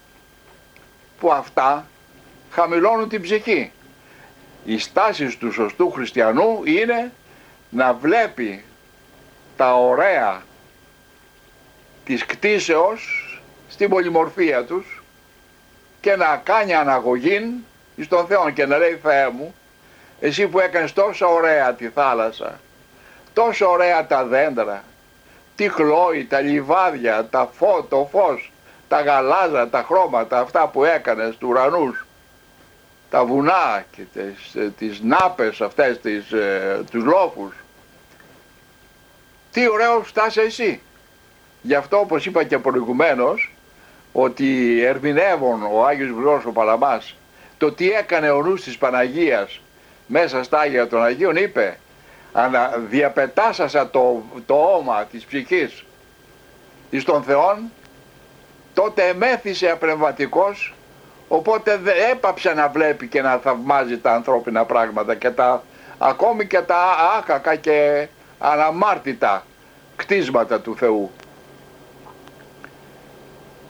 που 1.21 1.33
αυτά 1.33 1.87
χαμηλώνουν 2.51 3.09
την 3.09 3.23
ψυχή. 3.23 3.73
Η 4.65 4.79
στάση 4.79 5.39
του 5.39 5.53
σωστού 5.53 5.91
χριστιανού 5.91 6.61
είναι 6.65 7.13
να 7.71 7.93
βλέπει 7.93 8.65
τα 9.57 9.75
ωραία 9.75 10.43
της 12.05 12.27
κτίσεως 12.27 13.26
στην 13.77 13.89
πολυμορφία 13.89 14.65
τους 14.65 15.03
και 16.01 16.17
να 16.17 16.41
κάνει 16.45 16.75
αναγωγή 16.75 17.65
στον 18.03 18.27
Θεό 18.27 18.51
και 18.51 18.67
να 18.67 18.79
λέει 18.79 18.99
Θεέ 19.03 19.29
μου 19.29 19.55
εσύ 20.21 20.47
που 20.47 20.61
έκανες 20.61 20.93
τόσο 20.93 21.33
ωραία 21.33 21.75
τη 21.75 21.89
θάλασσα 21.89 22.61
τόσο 23.33 23.71
ωραία 23.71 24.07
τα 24.07 24.25
δέντρα 24.25 24.85
τη 25.57 25.69
χλώη, 25.69 26.25
τα 26.25 26.41
λιβάδια, 26.41 27.27
τα 27.31 27.51
φω, 27.53 27.87
το 27.89 28.09
φως 28.13 28.53
τα 28.89 29.01
γαλάζα, 29.01 29.69
τα 29.69 29.83
χρώματα 29.83 30.39
αυτά 30.39 30.69
που 30.69 30.85
έκανες 30.85 31.37
του 31.37 31.49
ουρανούς 31.49 32.07
τα 33.11 33.25
βουνά 33.25 33.85
και 33.91 34.03
τις, 34.13 34.55
ε, 34.55 34.73
τις 34.79 35.01
νάπες 35.01 35.61
αυτές, 35.61 36.01
τις, 36.01 36.33
ε, 36.33 36.85
τους 36.91 37.05
λόφους 37.05 37.55
τι 39.53 39.69
ωραίο 39.69 40.03
φτάσει 40.03 40.41
εσύ 40.41 40.81
γι' 41.63 41.75
αυτό 41.75 41.99
όπως 41.99 42.27
είπα 42.27 42.45
και 42.45 42.59
προηγουμένως 42.59 43.51
ότι 44.19 44.81
ερμηνεύουν 44.85 45.63
ο 45.73 45.87
Άγιος 45.87 46.11
Γρηγόρης 46.11 46.45
ο 46.45 46.53
Παλαμάς 46.53 47.17
το 47.59 47.73
τι 47.73 47.91
έκανε 47.91 48.31
ο 48.31 48.43
νους 48.43 48.63
της 48.63 48.79
Παναγίας 48.79 49.61
μέσα 50.07 50.43
στα 50.43 50.59
Άγια 50.59 50.87
των 50.87 51.03
Αγίων 51.03 51.37
είπε 51.37 51.79
ανα 52.33 52.69
διαπετάσασα 52.89 53.91
το, 53.91 54.23
το 54.47 54.55
όμα 54.55 55.05
της 55.11 55.25
ψυχής 55.25 55.85
εις 56.91 57.05
των 57.05 57.23
Θεών 57.23 57.59
τότε 58.75 59.07
εμέθησε 59.07 59.71
απνευματικός 59.71 60.75
οπότε 61.29 61.77
δεν 61.77 61.95
έπαψε 62.11 62.53
να 62.53 62.69
βλέπει 62.69 63.07
και 63.07 63.23
να 63.23 63.37
θαυμάζει 63.37 63.99
τα 63.99 64.13
ανθρώπινα 64.13 64.65
πράγματα 64.65 65.15
και 65.15 65.31
τα 65.31 65.63
ακόμη 65.99 66.47
και 66.47 66.61
τα 66.61 66.97
άκακα 67.19 67.55
και 67.55 68.09
αναμάρτητα 68.39 69.45
κτίσματα 69.97 70.61
του 70.61 70.77
Θεού. 70.77 71.11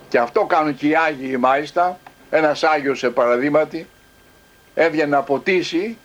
Και 0.09 0.19
αυτό 0.19 0.45
κάνουν 0.45 0.77
και 0.77 0.89
οι 0.89 0.97
Άγιοι 0.97 1.37
μάλιστα. 1.39 1.99
Ένας 2.31 2.63
Άγιος 2.63 2.99
σε 2.99 3.11
παραδείγματι 3.11 3.87
έβγαινε 4.75 5.17
να 5.17 5.23
ποτίσει 5.23 5.99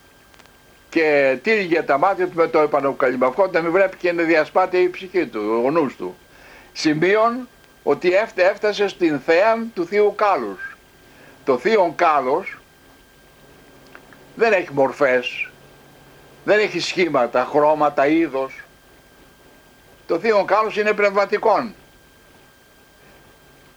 και 0.89 1.37
τύλιγε 1.43 1.81
τα 1.81 1.97
μάτια 1.97 2.27
του 2.27 2.35
με 2.35 2.47
το 2.47 2.59
επανοκαλυμαυκό 2.59 3.47
να 3.47 3.61
μην 3.61 3.71
βλέπει 3.71 3.97
και 3.97 4.11
να 4.11 4.23
διασπάται 4.23 4.77
η 4.77 4.89
ψυχή 4.89 5.25
του, 5.25 5.61
ο 5.65 5.71
νους 5.71 5.95
του. 5.95 6.15
Σημείων 6.73 7.47
ότι 7.83 8.11
έφτασε 8.35 8.87
στην 8.87 9.19
θέα 9.19 9.65
του 9.73 9.85
Θείου 9.85 10.13
Κάλους. 10.15 10.77
Το 11.45 11.57
Θείο 11.57 11.93
Κάλος 11.95 12.57
δεν 14.35 14.53
έχει 14.53 14.73
μορφές, 14.73 15.49
δεν 16.43 16.59
έχει 16.59 16.79
σχήματα, 16.79 17.47
χρώματα, 17.51 18.07
είδος. 18.07 18.53
Το 20.07 20.19
Θείο 20.19 20.43
Κάλος 20.43 20.77
είναι 20.77 20.93
πνευματικόν 20.93 21.73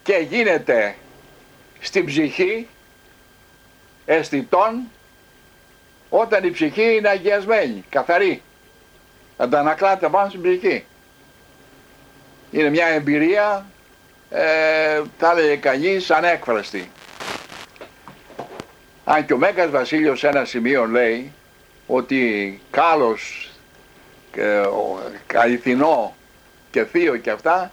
και 0.05 0.27
γίνεται 0.29 0.97
στην 1.81 2.07
ψυχή 2.07 2.69
αισθητών 4.05 4.83
όταν 6.11 6.45
η 6.45 6.51
ψυχή 6.51 6.97
είναι 6.97 7.09
αγιασμένη, 7.09 7.85
καθαρή. 7.89 8.43
Αντανακλάται 9.37 10.09
πάνω 10.09 10.29
στην 10.29 10.43
ψυχή. 10.43 10.85
Είναι 12.51 12.71
μια 12.71 12.87
εμπειρία, 12.87 13.67
ε, 14.31 15.03
θα 15.19 15.31
έλεγε 15.31 15.57
κανείς, 15.57 16.11
ανέκφραστη. 16.11 16.91
Αν 19.05 19.27
και 19.27 19.33
ο 19.33 19.37
Μέγας 19.39 19.71
Βασίλειος 19.71 20.19
σε 20.19 20.29
ένα 20.29 20.45
σημείο 20.45 20.85
λέει 20.85 21.33
ότι 21.87 22.61
κάλος, 22.71 23.51
ε, 24.37 24.63
αληθινό 25.35 26.15
και 26.71 26.85
θείο 26.85 27.17
και 27.17 27.31
αυτά 27.31 27.73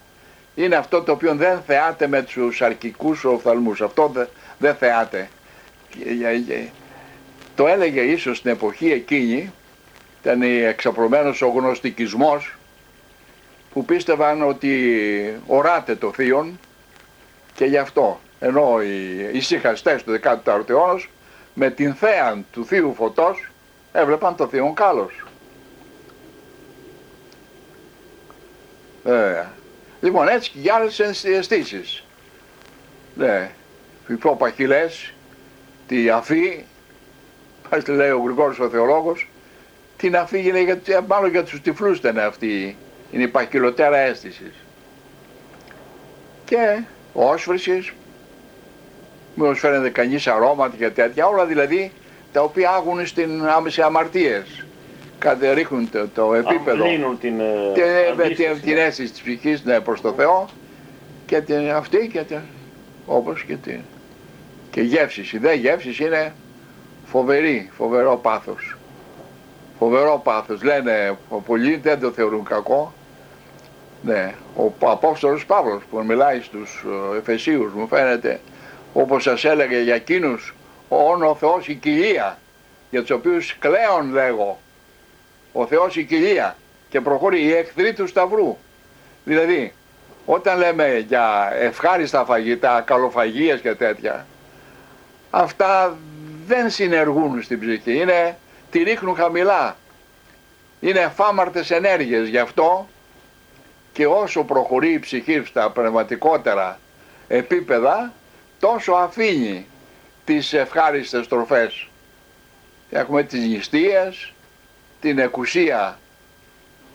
είναι 0.56 0.76
αυτό 0.76 1.02
το 1.02 1.12
οποίο 1.12 1.36
δεν 1.36 1.62
θεάται 1.68 2.08
με 2.08 2.22
τους 2.22 2.62
αρκικούς 2.62 3.24
οφθαλμούς. 3.24 3.82
Αυτό 3.82 4.12
δεν 4.58 4.76
θεάται. 4.76 5.30
Το 7.56 7.68
έλεγε 7.68 8.02
ίσως 8.02 8.38
στην 8.38 8.52
εποχή 8.52 8.92
εκείνη, 8.92 9.52
ήταν 10.22 10.42
εξαπλωμένος 10.42 11.42
ο 11.42 11.48
γνωστικισμός 11.48 12.56
που 13.74 13.86
πίστευαν 13.86 14.42
ότι 14.42 15.42
οράται 15.48 15.96
το 15.96 16.12
θείον 16.14 16.60
και 17.54 17.66
γι' 17.66 17.78
αυτό 17.78 18.20
ενώ 18.40 18.82
οι 18.82 19.30
ησυχαστές 19.38 20.04
του 20.04 20.20
14ου 20.24 20.70
αιώνα 20.70 21.02
με 21.54 21.70
την 21.70 21.94
θέα 21.94 22.44
του 22.52 22.66
θείου 22.66 22.94
φωτός 22.94 23.52
έβλεπαν 23.92 24.36
το 24.36 24.48
θείον 24.48 24.74
κάλος. 24.74 25.26
Βέβαια. 29.04 29.52
Λοιπόν, 30.02 30.28
έτσι 30.28 30.52
και 30.52 30.60
για 30.60 30.74
άλλες 30.74 31.00
αισθήσεις. 31.24 32.04
Ναι, 33.16 33.52
οι 34.08 34.14
πιο 34.14 34.32
παχυλές, 34.32 35.14
τη 35.88 36.10
αφή, 36.10 36.66
πας 37.70 37.88
λέει 37.88 38.10
ο 38.10 38.22
Γρηγόρης 38.24 38.60
ο 38.60 38.70
θεολόγος, 38.70 39.28
την 39.98 40.16
αφή 40.16 40.48
είναι 40.48 40.62
για, 40.62 41.02
μάλλον 41.08 41.30
για 41.30 41.44
τους 41.44 41.62
τυφλούς 41.62 41.98
ήταν 41.98 42.20
αυτή, 42.20 42.76
είναι 43.12 43.24
η 43.24 43.28
παχυλωτέρα 43.28 43.98
αίσθησης. 43.98 44.54
Και 46.46 46.82
όσφρησης, 47.14 47.92
μήπως 49.36 49.60
φαίνεται 49.60 49.90
κανείς 49.90 50.28
αρώματα 50.28 50.76
και 50.78 50.90
τέτοια, 50.90 51.28
όλα 51.28 51.46
δηλαδή 51.46 51.92
τα 52.32 52.42
οποία 52.42 52.70
άγουν 52.70 53.08
στην 53.08 53.48
άμεση 53.48 53.82
αμαρτίες 53.82 54.66
ρίχνουν 55.54 55.90
το, 55.90 56.08
το 56.08 56.34
επίπεδο, 56.34 56.84
την, 56.84 57.20
την, 57.20 57.38
την, 58.36 58.62
την 58.62 58.78
αίσθηση 58.78 59.12
της 59.12 59.22
ψυχής 59.22 59.64
ναι, 59.64 59.80
προς 59.80 60.02
το 60.02 60.14
Θεό 60.14 60.50
και 61.26 61.42
την, 61.42 61.72
αυτή 61.72 62.10
και 62.14 62.22
την, 62.22 62.40
όπως 63.06 63.44
και 63.44 63.56
την 63.56 63.80
και 64.72 64.82
γεύσεις. 64.82 65.34
Η 65.34 65.38
δε 65.38 65.54
γεύσεις 65.54 66.00
είναι 66.00 66.34
φοβερή, 67.06 67.70
φοβερό 67.78 68.18
πάθος. 68.18 68.78
Φοβερό 69.80 70.22
πάθος. 70.24 70.64
Λένε 70.64 71.18
πολλοί 71.46 71.76
δεν 71.76 72.00
το 72.00 72.12
θεωρούν 72.12 72.44
κακό. 72.44 72.94
Ναι, 74.04 74.34
ο 74.56 74.72
Απόστολος 74.80 75.46
Παύλος 75.46 75.84
που 75.90 76.04
μιλάει 76.06 76.42
στους 76.42 76.84
ε, 77.14 77.18
Εφεσίους 77.18 77.74
μου 77.74 77.88
φαίνεται 77.88 78.40
όπως 78.94 79.24
σας 79.24 79.44
έλεγε 79.44 79.82
για 79.82 79.96
εκείνους 79.96 80.54
όν 80.90 81.24
ο 81.24 81.36
Θεός 81.36 81.68
η 81.68 81.76
κοιλία 81.76 82.38
για 82.90 83.02
τους 83.02 83.10
οποίους 83.10 83.58
κλαίων 83.60 84.12
λέγω 84.12 84.60
ο 85.54 85.66
Θεός 85.66 85.96
η 85.96 86.04
κοιλία 86.04 86.56
και 86.90 87.02
προχωρεί 87.02 87.44
οι 87.44 87.54
εχθροί 87.54 87.94
του 87.94 88.08
σταυρού. 88.08 88.58
Δηλαδή, 89.24 89.74
όταν 90.26 90.58
λέμε 90.58 90.98
για 91.08 91.52
ευχάριστα 91.54 92.26
φαγητά, 92.26 92.82
καλοφαγίες 92.82 93.62
και 93.62 93.76
τέτοια, 93.76 94.26
αυτά 95.30 95.98
δεν 96.48 96.70
συνεργούν 96.70 97.42
στην 97.42 97.60
ψυχή, 97.60 97.96
είναι, 97.98 98.38
τη 98.72 98.84
ρίχνουν 98.84 99.16
χαμηλά. 99.16 99.76
Είναι 100.80 101.00
εφάμαρτες 101.00 101.72
ενέργειες, 101.72 102.28
γι' 102.28 102.38
αυτό 102.38 102.88
και 103.94 104.08
όσο 104.08 104.44
προχωρεί 104.44 104.92
η 104.94 105.00
ψυχή 105.00 105.44
στα 105.46 105.72
πνευματικότερα 105.72 106.80
επίπεδα, 107.28 108.14
τόσο 108.60 108.92
αφήνει 108.92 109.66
τις 110.26 110.54
ευχάριστες 110.54 111.28
τροφές. 111.28 111.88
Έχουμε 112.90 113.24
τις 113.24 113.48
νηστείες, 113.48 114.34
την 115.02 115.20
εκουσία 115.20 116.00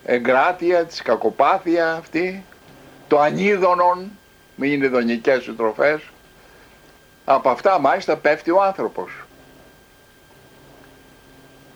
εγκράτεια, 0.05 0.85
της 0.85 1.03
κακοπάθεια 1.03 1.93
αυτή, 1.93 2.45
το 3.09 3.21
ανίδωνον, 3.21 4.11
μην 4.57 4.73
είναι 4.73 4.89
δονικές 4.89 5.43
σου 5.43 5.57
τροφές. 5.57 6.01
Από 7.25 7.49
αυτά 7.49 7.81
μάλιστα 7.81 8.17
πέφτει 8.17 8.51
ο 8.51 8.63
άνθρωπος. 8.63 9.11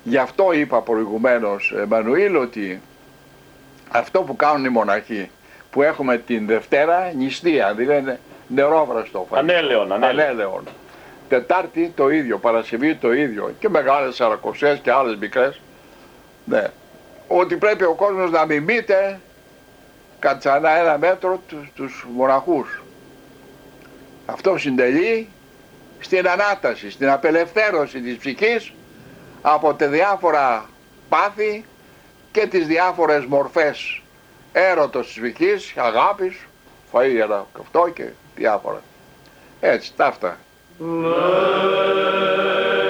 Γι' 0.02 0.16
αυτό 0.16 0.52
είπα 0.52 0.80
προηγουμένως, 0.80 1.74
Εμμανουήλ, 1.76 2.36
ότι 2.36 2.80
αυτό 3.88 4.22
που 4.22 4.36
κάνουν 4.36 4.64
οι 4.64 4.68
μοναχοί, 4.68 5.30
που 5.70 5.82
έχουμε 5.82 6.18
την 6.18 6.46
Δευτέρα 6.46 7.12
νηστεία, 7.16 7.74
δηλαδή 7.74 8.18
νερόβραστο. 8.48 9.26
Ανέλεον, 9.30 9.92
ανέλεον. 9.92 10.64
Τετάρτη 11.28 11.92
το 11.96 12.08
ίδιο, 12.08 12.38
Παρασκευή 12.38 12.94
το 12.94 13.12
ίδιο 13.12 13.54
και 13.58 13.68
μεγάλες 13.68 14.14
σαρακοσές 14.14 14.78
και 14.78 14.92
άλλες 14.92 15.16
μικρές 15.16 15.60
ναι. 16.44 16.66
Ότι 17.29 17.57
πρέπει 17.57 17.85
ο 17.85 17.94
κόσμος 17.94 18.31
να 18.31 18.46
μιμείται 18.46 19.20
κατά 20.18 20.79
ένα 20.79 20.98
μέτρο 20.98 21.42
τους, 21.46 21.68
τους 21.74 22.07
μοναχούς. 22.14 22.83
Αυτό 24.26 24.59
συντελεί 24.59 25.29
στην 26.00 26.29
ανάταση, 26.29 26.90
στην 26.90 27.11
απελευθέρωση 27.11 28.00
της 28.00 28.16
ψυχής 28.16 28.72
από 29.42 29.74
τα 29.74 29.87
διάφορα 29.87 30.68
πάθη 31.09 31.64
και 32.33 32.46
τις 32.46 32.66
διάφορες 32.66 33.24
μορφές 33.24 34.03
έρωτος 34.53 35.07
της 35.07 35.20
ψυχής, 35.20 35.72
αγάπης, 35.76 36.37
φαΐγερα 36.92 37.46
αυτό 37.61 37.90
και 37.94 38.05
διάφορα. 38.37 38.83
Έτσι, 39.61 39.92
ταύτα. 39.96 40.37
Deus, 40.81 42.89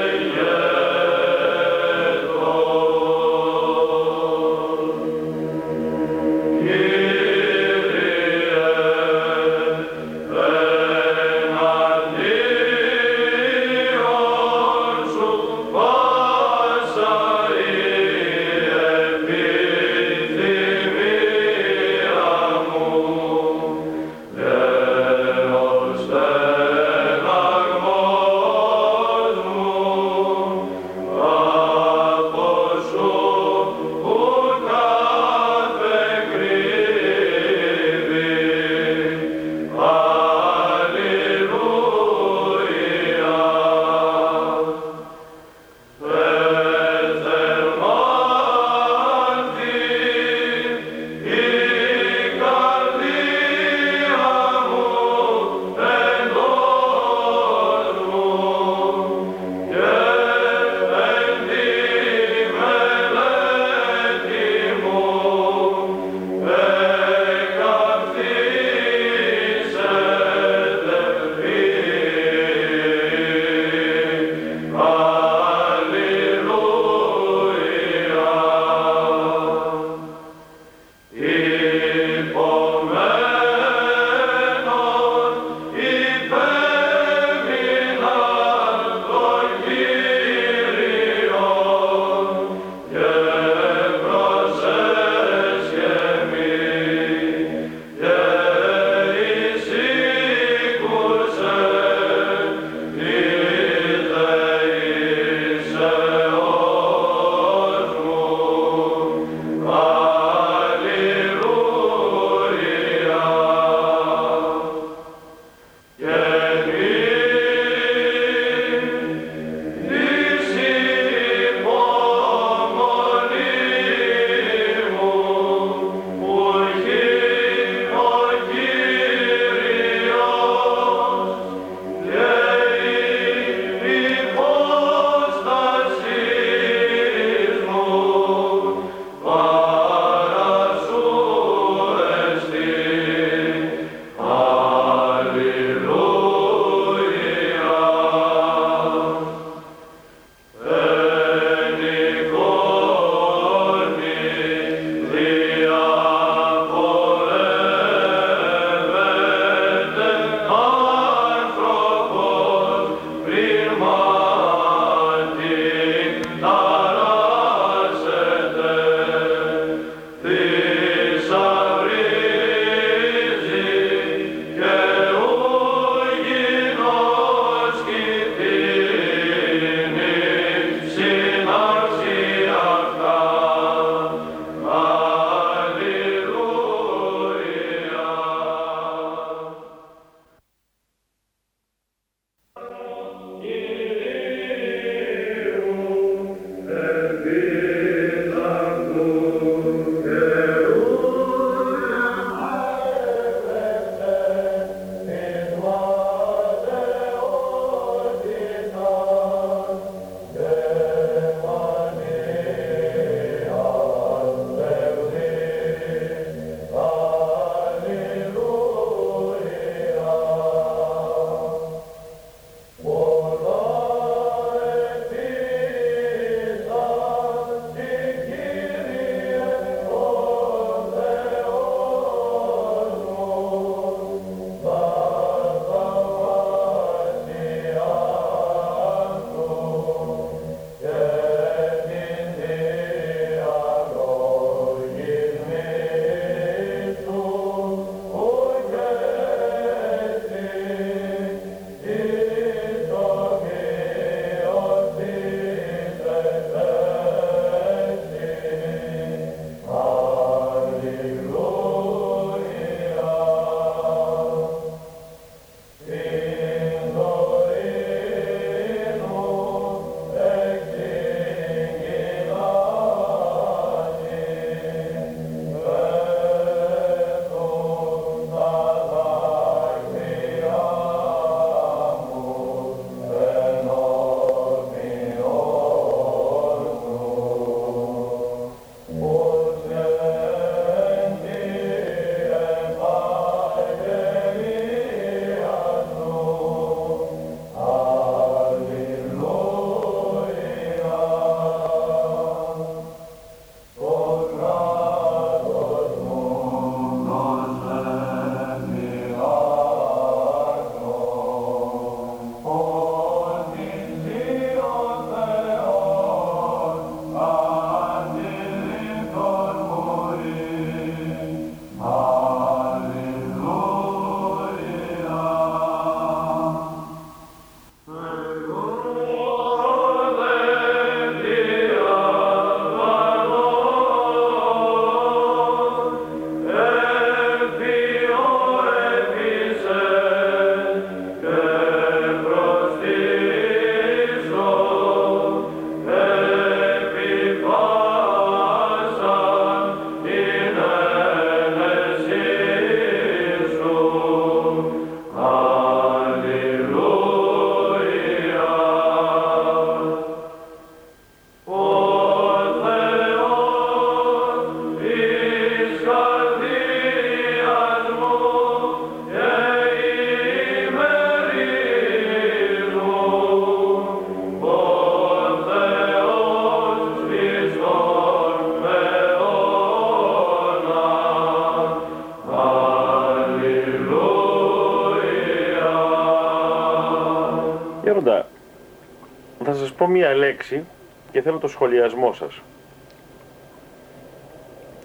λέξη 390.31 390.64
και 391.12 391.22
θέλω 391.22 391.38
το 391.38 391.48
σχολιασμό 391.48 392.12
σας. 392.12 392.40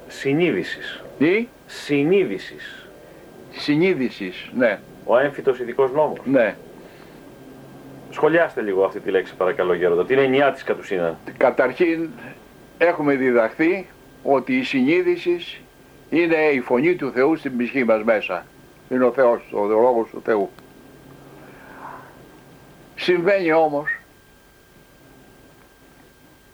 Συνείδησης. 0.08 1.04
Τι, 1.20 1.48
Συνείδησης. 1.66 2.88
συνείδησης, 3.52 4.50
ναι, 4.58 4.80
Ο 5.06 5.18
έμφυτος 5.18 5.60
ειδικός 5.60 5.92
νόμος. 5.92 6.18
ναι. 6.24 6.56
Σχολιάστε 8.12 8.62
λίγο 8.62 8.84
αυτή 8.84 9.00
τη 9.00 9.12
λέξη 9.12 9.36
παρακαλώ 9.36 9.74
Γέροντα. 9.74 10.06
Την 10.06 10.18
εννοιά 10.20 10.52
της 10.52 10.64
κατ' 10.64 10.80
ουσίαν. 10.80 11.18
Καταρχήν 11.38 12.10
έχουμε 12.78 13.16
διδαχθεί 13.16 13.88
ότι 14.24 14.58
η 14.58 14.64
συνείδησης 14.64 15.60
είναι 16.10 16.36
η 16.36 16.60
φωνή 16.60 16.96
του 16.96 17.12
Θεού 17.12 17.36
στην 17.36 17.58
ψυχή 17.58 17.84
μας 17.84 18.04
μέσα. 18.04 18.46
Είναι 18.90 19.04
ο 19.06 19.12
Θεός, 19.12 19.42
ο 19.52 19.66
Λόγος 19.66 20.10
του 20.10 20.22
Θεού. 20.26 20.50
Συμβαίνει 22.96 23.52
όμως 23.52 23.95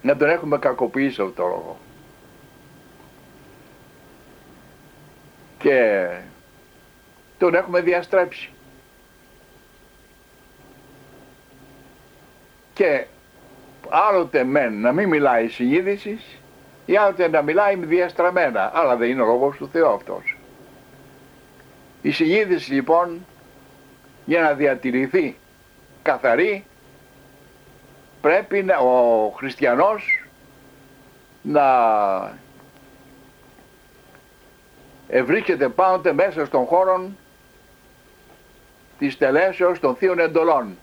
να 0.02 0.18
τον 0.18 0.30
έχουμε 0.30 0.58
κακοποιήσει 0.58 1.22
αυτό 1.22 1.34
το 1.34 1.48
λόγο. 1.48 1.78
Και 5.58 6.08
τον 7.38 7.56
έχουμε 7.56 7.82
διαστρέψει. 7.82 8.50
Και 12.74 13.06
άλλοτε 13.90 14.44
μεν 14.44 14.82
να 14.82 14.92
μην 14.92 15.10
μιλάει 15.10 15.48
συνείδησης 15.48 16.38
ή 16.86 16.98
άλλοτε 16.98 17.28
να 17.28 17.42
μιλάει 17.42 17.76
διαστραμμένα. 17.76 18.72
Αλλά 18.74 18.96
δεν 18.96 19.10
είναι 19.10 19.22
ο 19.22 19.26
λόγος 19.26 19.58
του 19.58 19.70
Θεού 19.72 19.88
αυτός. 19.88 20.38
Η 22.02 22.12
συνείδηση 22.12 22.74
λοιπόν 22.74 23.26
για 24.26 24.42
να 24.42 24.54
διατηρηθεί 24.54 25.38
καθαρή 26.02 26.66
πρέπει 28.22 28.64
να, 28.64 28.78
ο 28.78 29.30
χριστιανός 29.36 30.26
να 31.42 31.64
ευρίσκεται 35.08 35.70
πάντοτε 35.70 36.14
μέσα 36.14 36.46
στον 36.46 36.66
χώρο 36.66 37.10
της 39.00 39.18
τελέσεως 39.18 39.80
των 39.80 39.96
θείων 39.96 40.20
εντολών. 40.20 40.78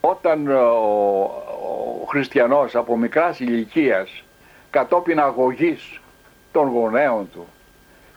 Όταν 0.00 0.48
ο, 0.48 0.58
ο 2.00 2.04
χριστιανός 2.08 2.74
από 2.74 2.96
μικράς 2.96 3.40
ηλικίας 3.40 4.24
κατόπιν 4.70 5.20
αγωγής 5.20 6.00
των 6.52 6.68
γονέων 6.68 7.30
του 7.32 7.46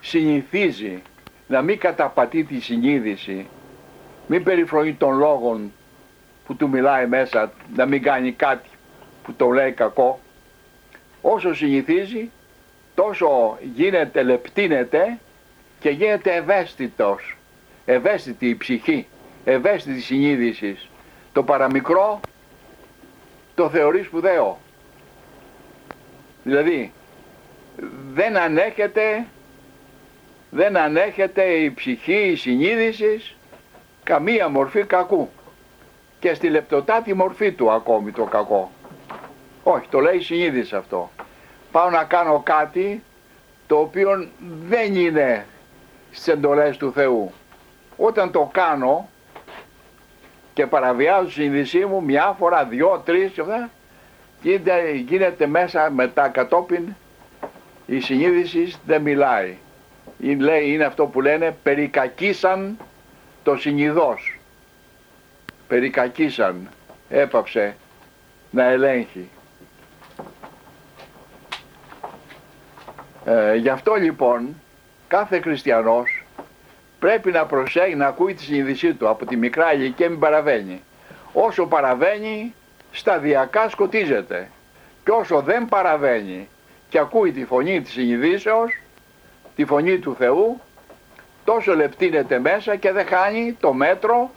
συνηθίζει 0.01 1.01
να 1.47 1.61
μην 1.61 1.79
καταπατεί 1.79 2.43
τη 2.43 2.59
συνείδηση, 2.59 3.47
μην 4.27 4.43
περιφρονεί 4.43 4.93
των 4.93 5.17
λόγων 5.17 5.71
που 6.45 6.55
του 6.55 6.69
μιλάει 6.69 7.07
μέσα, 7.07 7.51
να 7.75 7.85
μην 7.85 8.01
κάνει 8.01 8.31
κάτι 8.31 8.69
που 9.23 9.33
το 9.33 9.49
λέει 9.49 9.71
κακό. 9.71 10.19
Όσο 11.21 11.53
συνηθίζει, 11.53 12.29
τόσο 12.95 13.57
γίνεται, 13.75 14.23
λεπτύνεται 14.23 15.17
και 15.79 15.89
γίνεται 15.89 16.33
ευαίσθητος. 16.33 17.37
Ευαίσθητη 17.85 18.49
η 18.49 18.55
ψυχή, 18.55 19.07
ευαίσθητη 19.45 19.97
η 19.97 20.01
συνείδηση. 20.01 20.77
Το 21.33 21.43
παραμικρό 21.43 22.19
το 23.55 23.69
θεωρείς 23.69 24.05
σπουδαίο. 24.05 24.59
Δηλαδή, 26.43 26.91
δεν 28.13 28.37
ανέχεται, 28.37 29.25
δεν 30.49 30.77
ανέχεται 30.77 31.43
η 31.43 31.71
ψυχή, 31.71 32.27
η 32.31 32.35
συνείδηση 32.35 33.35
καμία 34.03 34.49
μορφή 34.49 34.83
κακού. 34.83 35.29
Και 36.21 36.33
στη 36.33 36.49
λεπτοτάτη 36.49 37.13
μορφή 37.13 37.51
του 37.51 37.71
ακόμη 37.71 38.11
το 38.11 38.23
κακό. 38.23 38.71
Όχι, 39.63 39.87
το 39.89 39.99
λέει 39.99 40.17
η 40.17 40.21
συνείδηση 40.21 40.75
αυτό. 40.75 41.11
Πάω 41.71 41.89
να 41.89 42.03
κάνω 42.03 42.41
κάτι 42.45 43.03
το 43.67 43.75
οποίο 43.77 44.27
δεν 44.67 44.95
είναι 44.95 45.45
στις 46.11 46.27
εντολές 46.27 46.77
του 46.77 46.91
Θεού. 46.91 47.31
Όταν 47.97 48.31
το 48.31 48.49
κάνω 48.53 49.09
και 50.53 50.67
παραβιάζω 50.67 51.25
τη 51.25 51.31
συνείδησή 51.31 51.85
μου 51.85 52.03
μια 52.03 52.35
φορά, 52.39 52.63
δυο, 52.65 53.01
τρεις 53.05 53.31
και 53.31 53.41
αυτά, 53.41 53.69
γίνεται, 54.41 54.91
γίνεται 54.91 55.47
μέσα 55.47 55.89
μετά 55.91 56.27
κατόπιν 56.27 56.83
η 57.85 57.99
συνείδηση 57.99 58.73
δεν 58.85 59.01
μιλάει. 59.01 59.57
Είναι, 60.19 60.43
λέει, 60.43 60.73
είναι 60.73 60.83
αυτό 60.83 61.05
που 61.05 61.21
λένε 61.21 61.55
περικακίσαν 61.63 62.77
το 63.43 63.55
συνειδός. 63.55 64.40
Περικακίσαν, 65.71 66.69
έπαψε 67.09 67.75
να 68.49 68.63
ελέγχει. 68.63 69.29
Ε, 73.25 73.55
γι' 73.55 73.69
αυτό 73.69 73.93
λοιπόν 73.93 74.55
κάθε 75.07 75.41
χριστιανός 75.41 76.23
πρέπει 76.99 77.31
να 77.31 77.45
προσέχει 77.45 77.95
να 77.95 78.07
ακούει 78.07 78.33
τη 78.33 78.43
συνείδησή 78.43 78.93
του 78.93 79.09
από 79.09 79.25
τη 79.25 79.35
μικρά 79.35 79.73
ηλικία 79.73 80.09
μην 80.09 80.19
παραβαίνει. 80.19 80.81
Όσο 81.33 81.65
παραβαίνει 81.65 82.53
σταδιακά 82.91 83.69
σκοτίζεται 83.69 84.49
και 85.03 85.11
όσο 85.11 85.41
δεν 85.41 85.65
παραβαίνει 85.65 86.47
και 86.89 86.99
ακούει 86.99 87.31
τη 87.31 87.45
φωνή 87.45 87.81
της 87.81 87.91
συνειδήσεως, 87.91 88.79
τη 89.55 89.65
φωνή 89.65 89.99
του 89.99 90.15
Θεού, 90.15 90.61
τόσο 91.45 91.75
λεπτύνεται 91.75 92.39
μέσα 92.39 92.75
και 92.75 92.91
δεν 92.91 93.05
χάνει 93.05 93.57
το 93.59 93.73
μέτρο, 93.73 94.31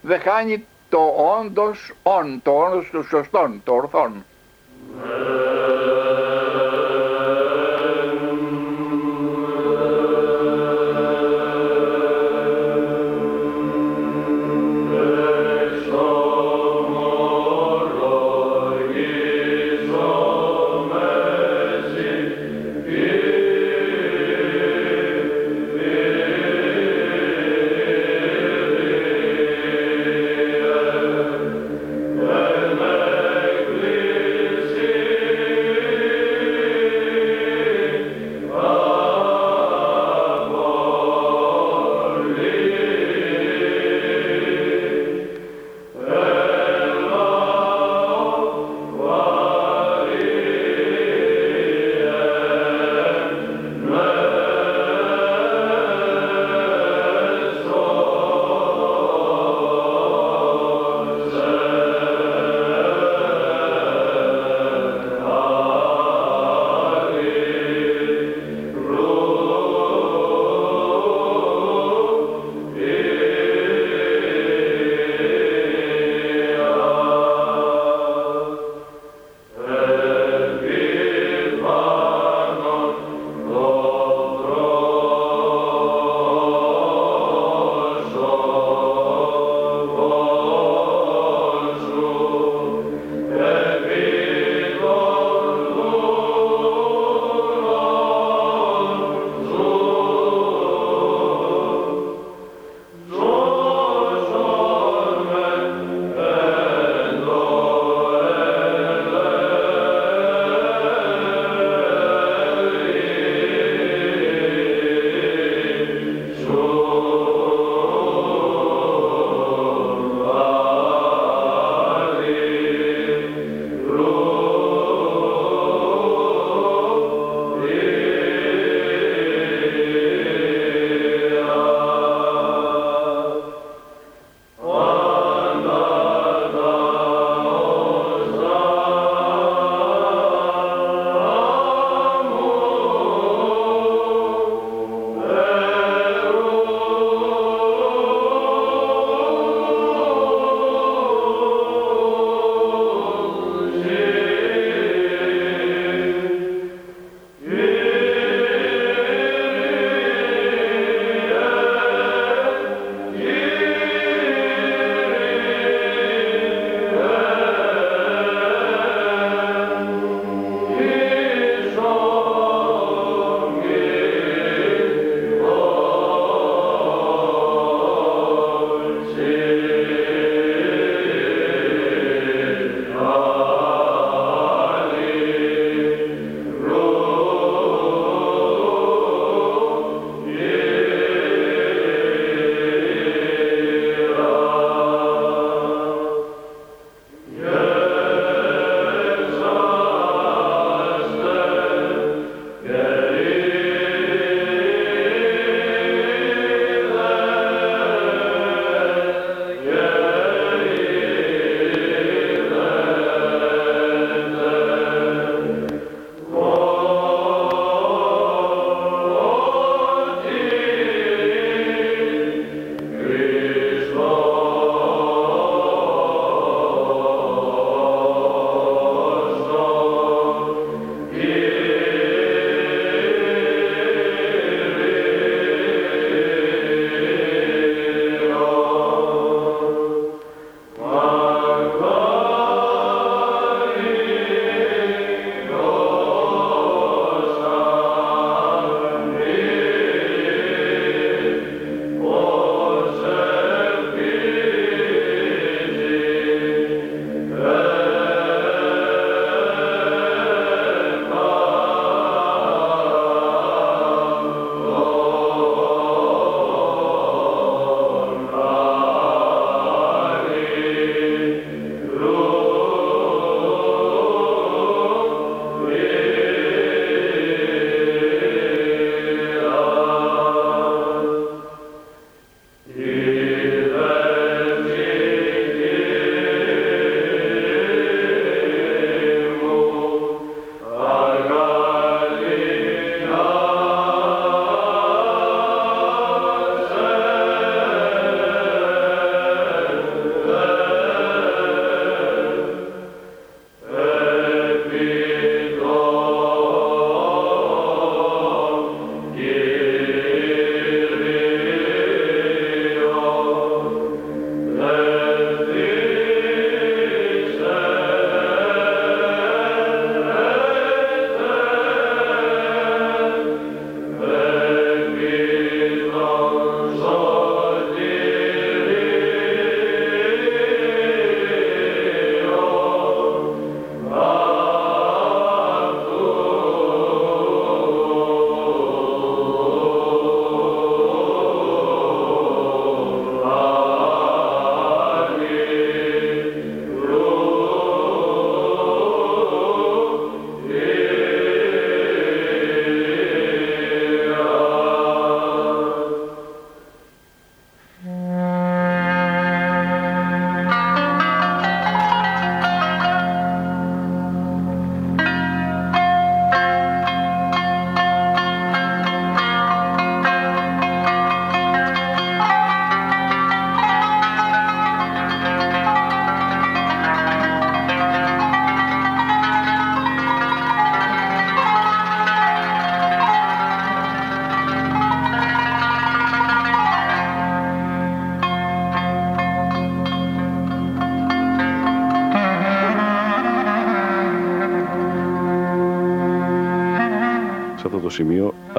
δεν 0.00 0.20
χάνει 0.20 0.64
το 0.88 1.14
όντως 1.40 1.92
όν, 2.02 2.40
το 2.42 2.50
όντως 2.50 2.88
του 2.90 3.06
σωστόν, 3.08 3.60
το 3.64 3.72
ορθόν. 3.72 4.24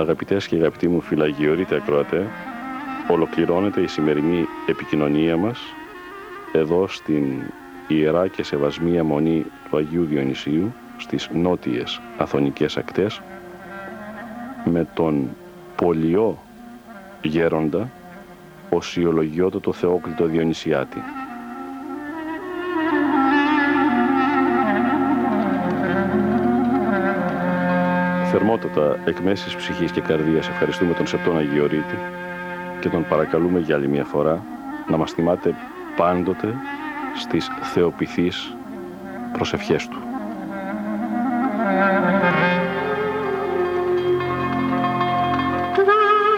Αγαπητές 0.07 0.47
και 0.47 0.55
αγαπητοί 0.55 0.87
μου 0.87 1.01
φυλαγιορείτε 1.01 1.75
ακροατέ, 1.75 2.27
ολοκληρώνεται 3.07 3.81
η 3.81 3.87
σημερινή 3.87 4.45
επικοινωνία 4.67 5.37
μας 5.37 5.59
εδώ 6.51 6.87
στην 6.87 7.41
Ιερά 7.87 8.27
και 8.27 8.43
Σεβασμία 8.43 9.03
Μονή 9.03 9.45
του 9.69 9.77
Αγίου 9.77 10.05
Διονυσίου 10.05 10.73
στις 10.97 11.29
νότιες 11.33 12.01
Αθωνικές 12.17 12.77
ακτές 12.77 13.21
με 14.65 14.87
τον 14.93 15.29
πολιό 15.75 16.37
γέροντα 17.21 17.89
οσιολογιότατο 18.69 19.73
Θεόκλητο 19.73 20.25
Διονυσιάτη. 20.25 20.97
Θερμότατα 28.37 28.99
εκ 29.05 29.19
μέσης 29.19 29.55
ψυχής 29.55 29.91
και 29.91 30.01
καρδίας 30.01 30.47
ευχαριστούμε 30.47 30.93
τον 30.93 31.07
Σεπτόν 31.07 31.37
Αγιορείτη 31.37 31.97
και 32.79 32.89
τον 32.89 33.05
παρακαλούμε 33.09 33.59
για 33.59 33.75
άλλη 33.75 33.87
μια 33.87 34.03
φορά 34.03 34.43
να 34.89 34.97
μας 34.97 35.11
θυμάται 35.11 35.55
πάντοτε 35.95 36.53
στις 37.15 37.49
θεοποιηθείς 37.61 38.55
προσευχές 39.31 39.87
του. 39.87 39.97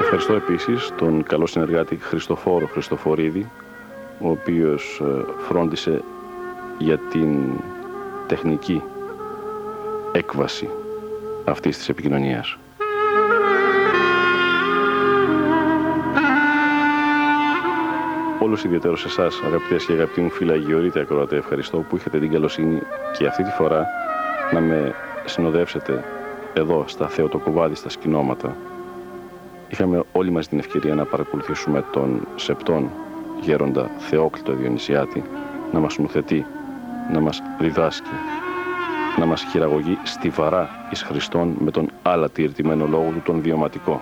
Ευχαριστώ 0.01 0.33
επίσης 0.33 0.93
τον 0.97 1.23
καλό 1.23 1.45
συνεργάτη 1.45 1.95
Χριστοφόρο 1.95 2.67
Χριστοφορίδη, 2.67 3.49
ο 4.19 4.29
οποίος 4.29 5.01
ε, 5.03 5.25
φρόντισε 5.47 6.01
για 6.77 6.97
την 6.97 7.39
τεχνική 8.27 8.81
έκβαση 10.11 10.69
αυτής 11.49 11.77
της 11.77 11.89
επικοινωνίας. 11.89 12.57
Όλους 18.39 18.63
ιδιαίτερο 18.63 18.95
σε 18.95 19.07
εσάς, 19.07 19.41
αγαπητές 19.45 19.85
και 19.85 19.93
αγαπητοί 19.93 20.21
μου 20.21 20.29
φίλα 20.29 20.53
Αγιορείτε 20.53 20.99
Ακροατέ, 20.99 21.35
ευχαριστώ 21.35 21.77
που 21.77 21.95
είχατε 21.95 22.19
την 22.19 22.31
καλοσύνη 22.31 22.81
και 23.17 23.27
αυτή 23.27 23.43
τη 23.43 23.49
φορά 23.49 23.87
να 24.51 24.59
με 24.59 24.95
συνοδεύσετε 25.25 26.03
εδώ 26.53 26.83
στα 26.87 27.07
Θεοτοκοβάδη, 27.07 27.75
στα 27.75 27.89
σκηνώματα. 27.89 28.55
Είχαμε 29.69 30.03
όλοι 30.11 30.31
μας 30.31 30.47
την 30.47 30.59
ευκαιρία 30.59 30.95
να 30.95 31.05
παρακολουθήσουμε 31.05 31.83
τον 31.91 32.27
Σεπτόν 32.35 32.89
γέροντα 33.41 33.89
Θεόκλητο 33.97 34.53
Διονυσιάτη 34.53 35.23
να 35.71 35.79
μας 35.79 35.97
νουθετεί, 35.97 36.45
να 37.13 37.19
μας 37.19 37.41
διδάσκει, 37.59 38.09
να 39.19 39.25
μας 39.25 39.43
χειραγωγεί 39.43 39.97
στιβαρά 40.03 40.69
εις 40.91 41.01
Χριστόν 41.01 41.55
με 41.59 41.71
τον 41.71 41.89
άλλα 42.01 42.29
τυρτημένο 42.29 42.87
λόγο 42.87 43.11
του 43.13 43.21
τον 43.25 43.41
βιωματικό. 43.41 44.01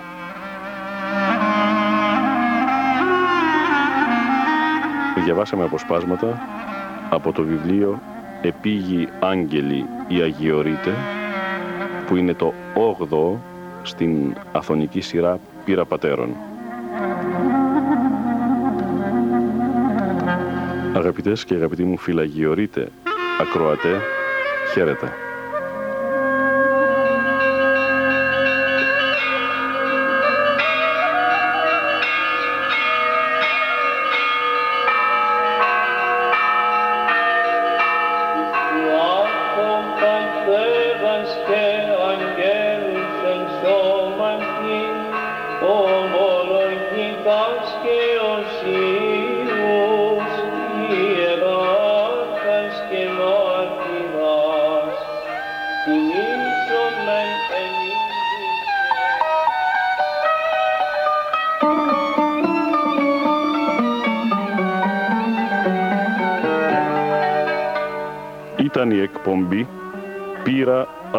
Διαβάσαμε 5.24 5.64
αποσπάσματα 5.64 6.40
από 7.10 7.32
το 7.32 7.42
βιβλίο 7.42 8.00
«Επίγει 8.42 9.08
Άγγελοι 9.20 9.86
η 10.08 10.20
Αγιορείτε» 10.20 10.94
που 12.06 12.16
είναι 12.16 12.34
το 12.34 12.52
8ο 12.74 13.36
στην 13.82 14.34
αθωνική 14.52 15.00
σειρά 15.00 15.38
Πύρα 15.64 15.84
Πατέρων. 15.84 16.36
Αγαπητές 20.96 21.44
και 21.44 21.54
αγαπητοί 21.54 21.84
μου 21.84 21.98
φυλαγιορείτε, 21.98 22.88
ακροατέ, 23.40 24.00
χαίρετε. 24.72 25.06
ήταν 25.06 25.27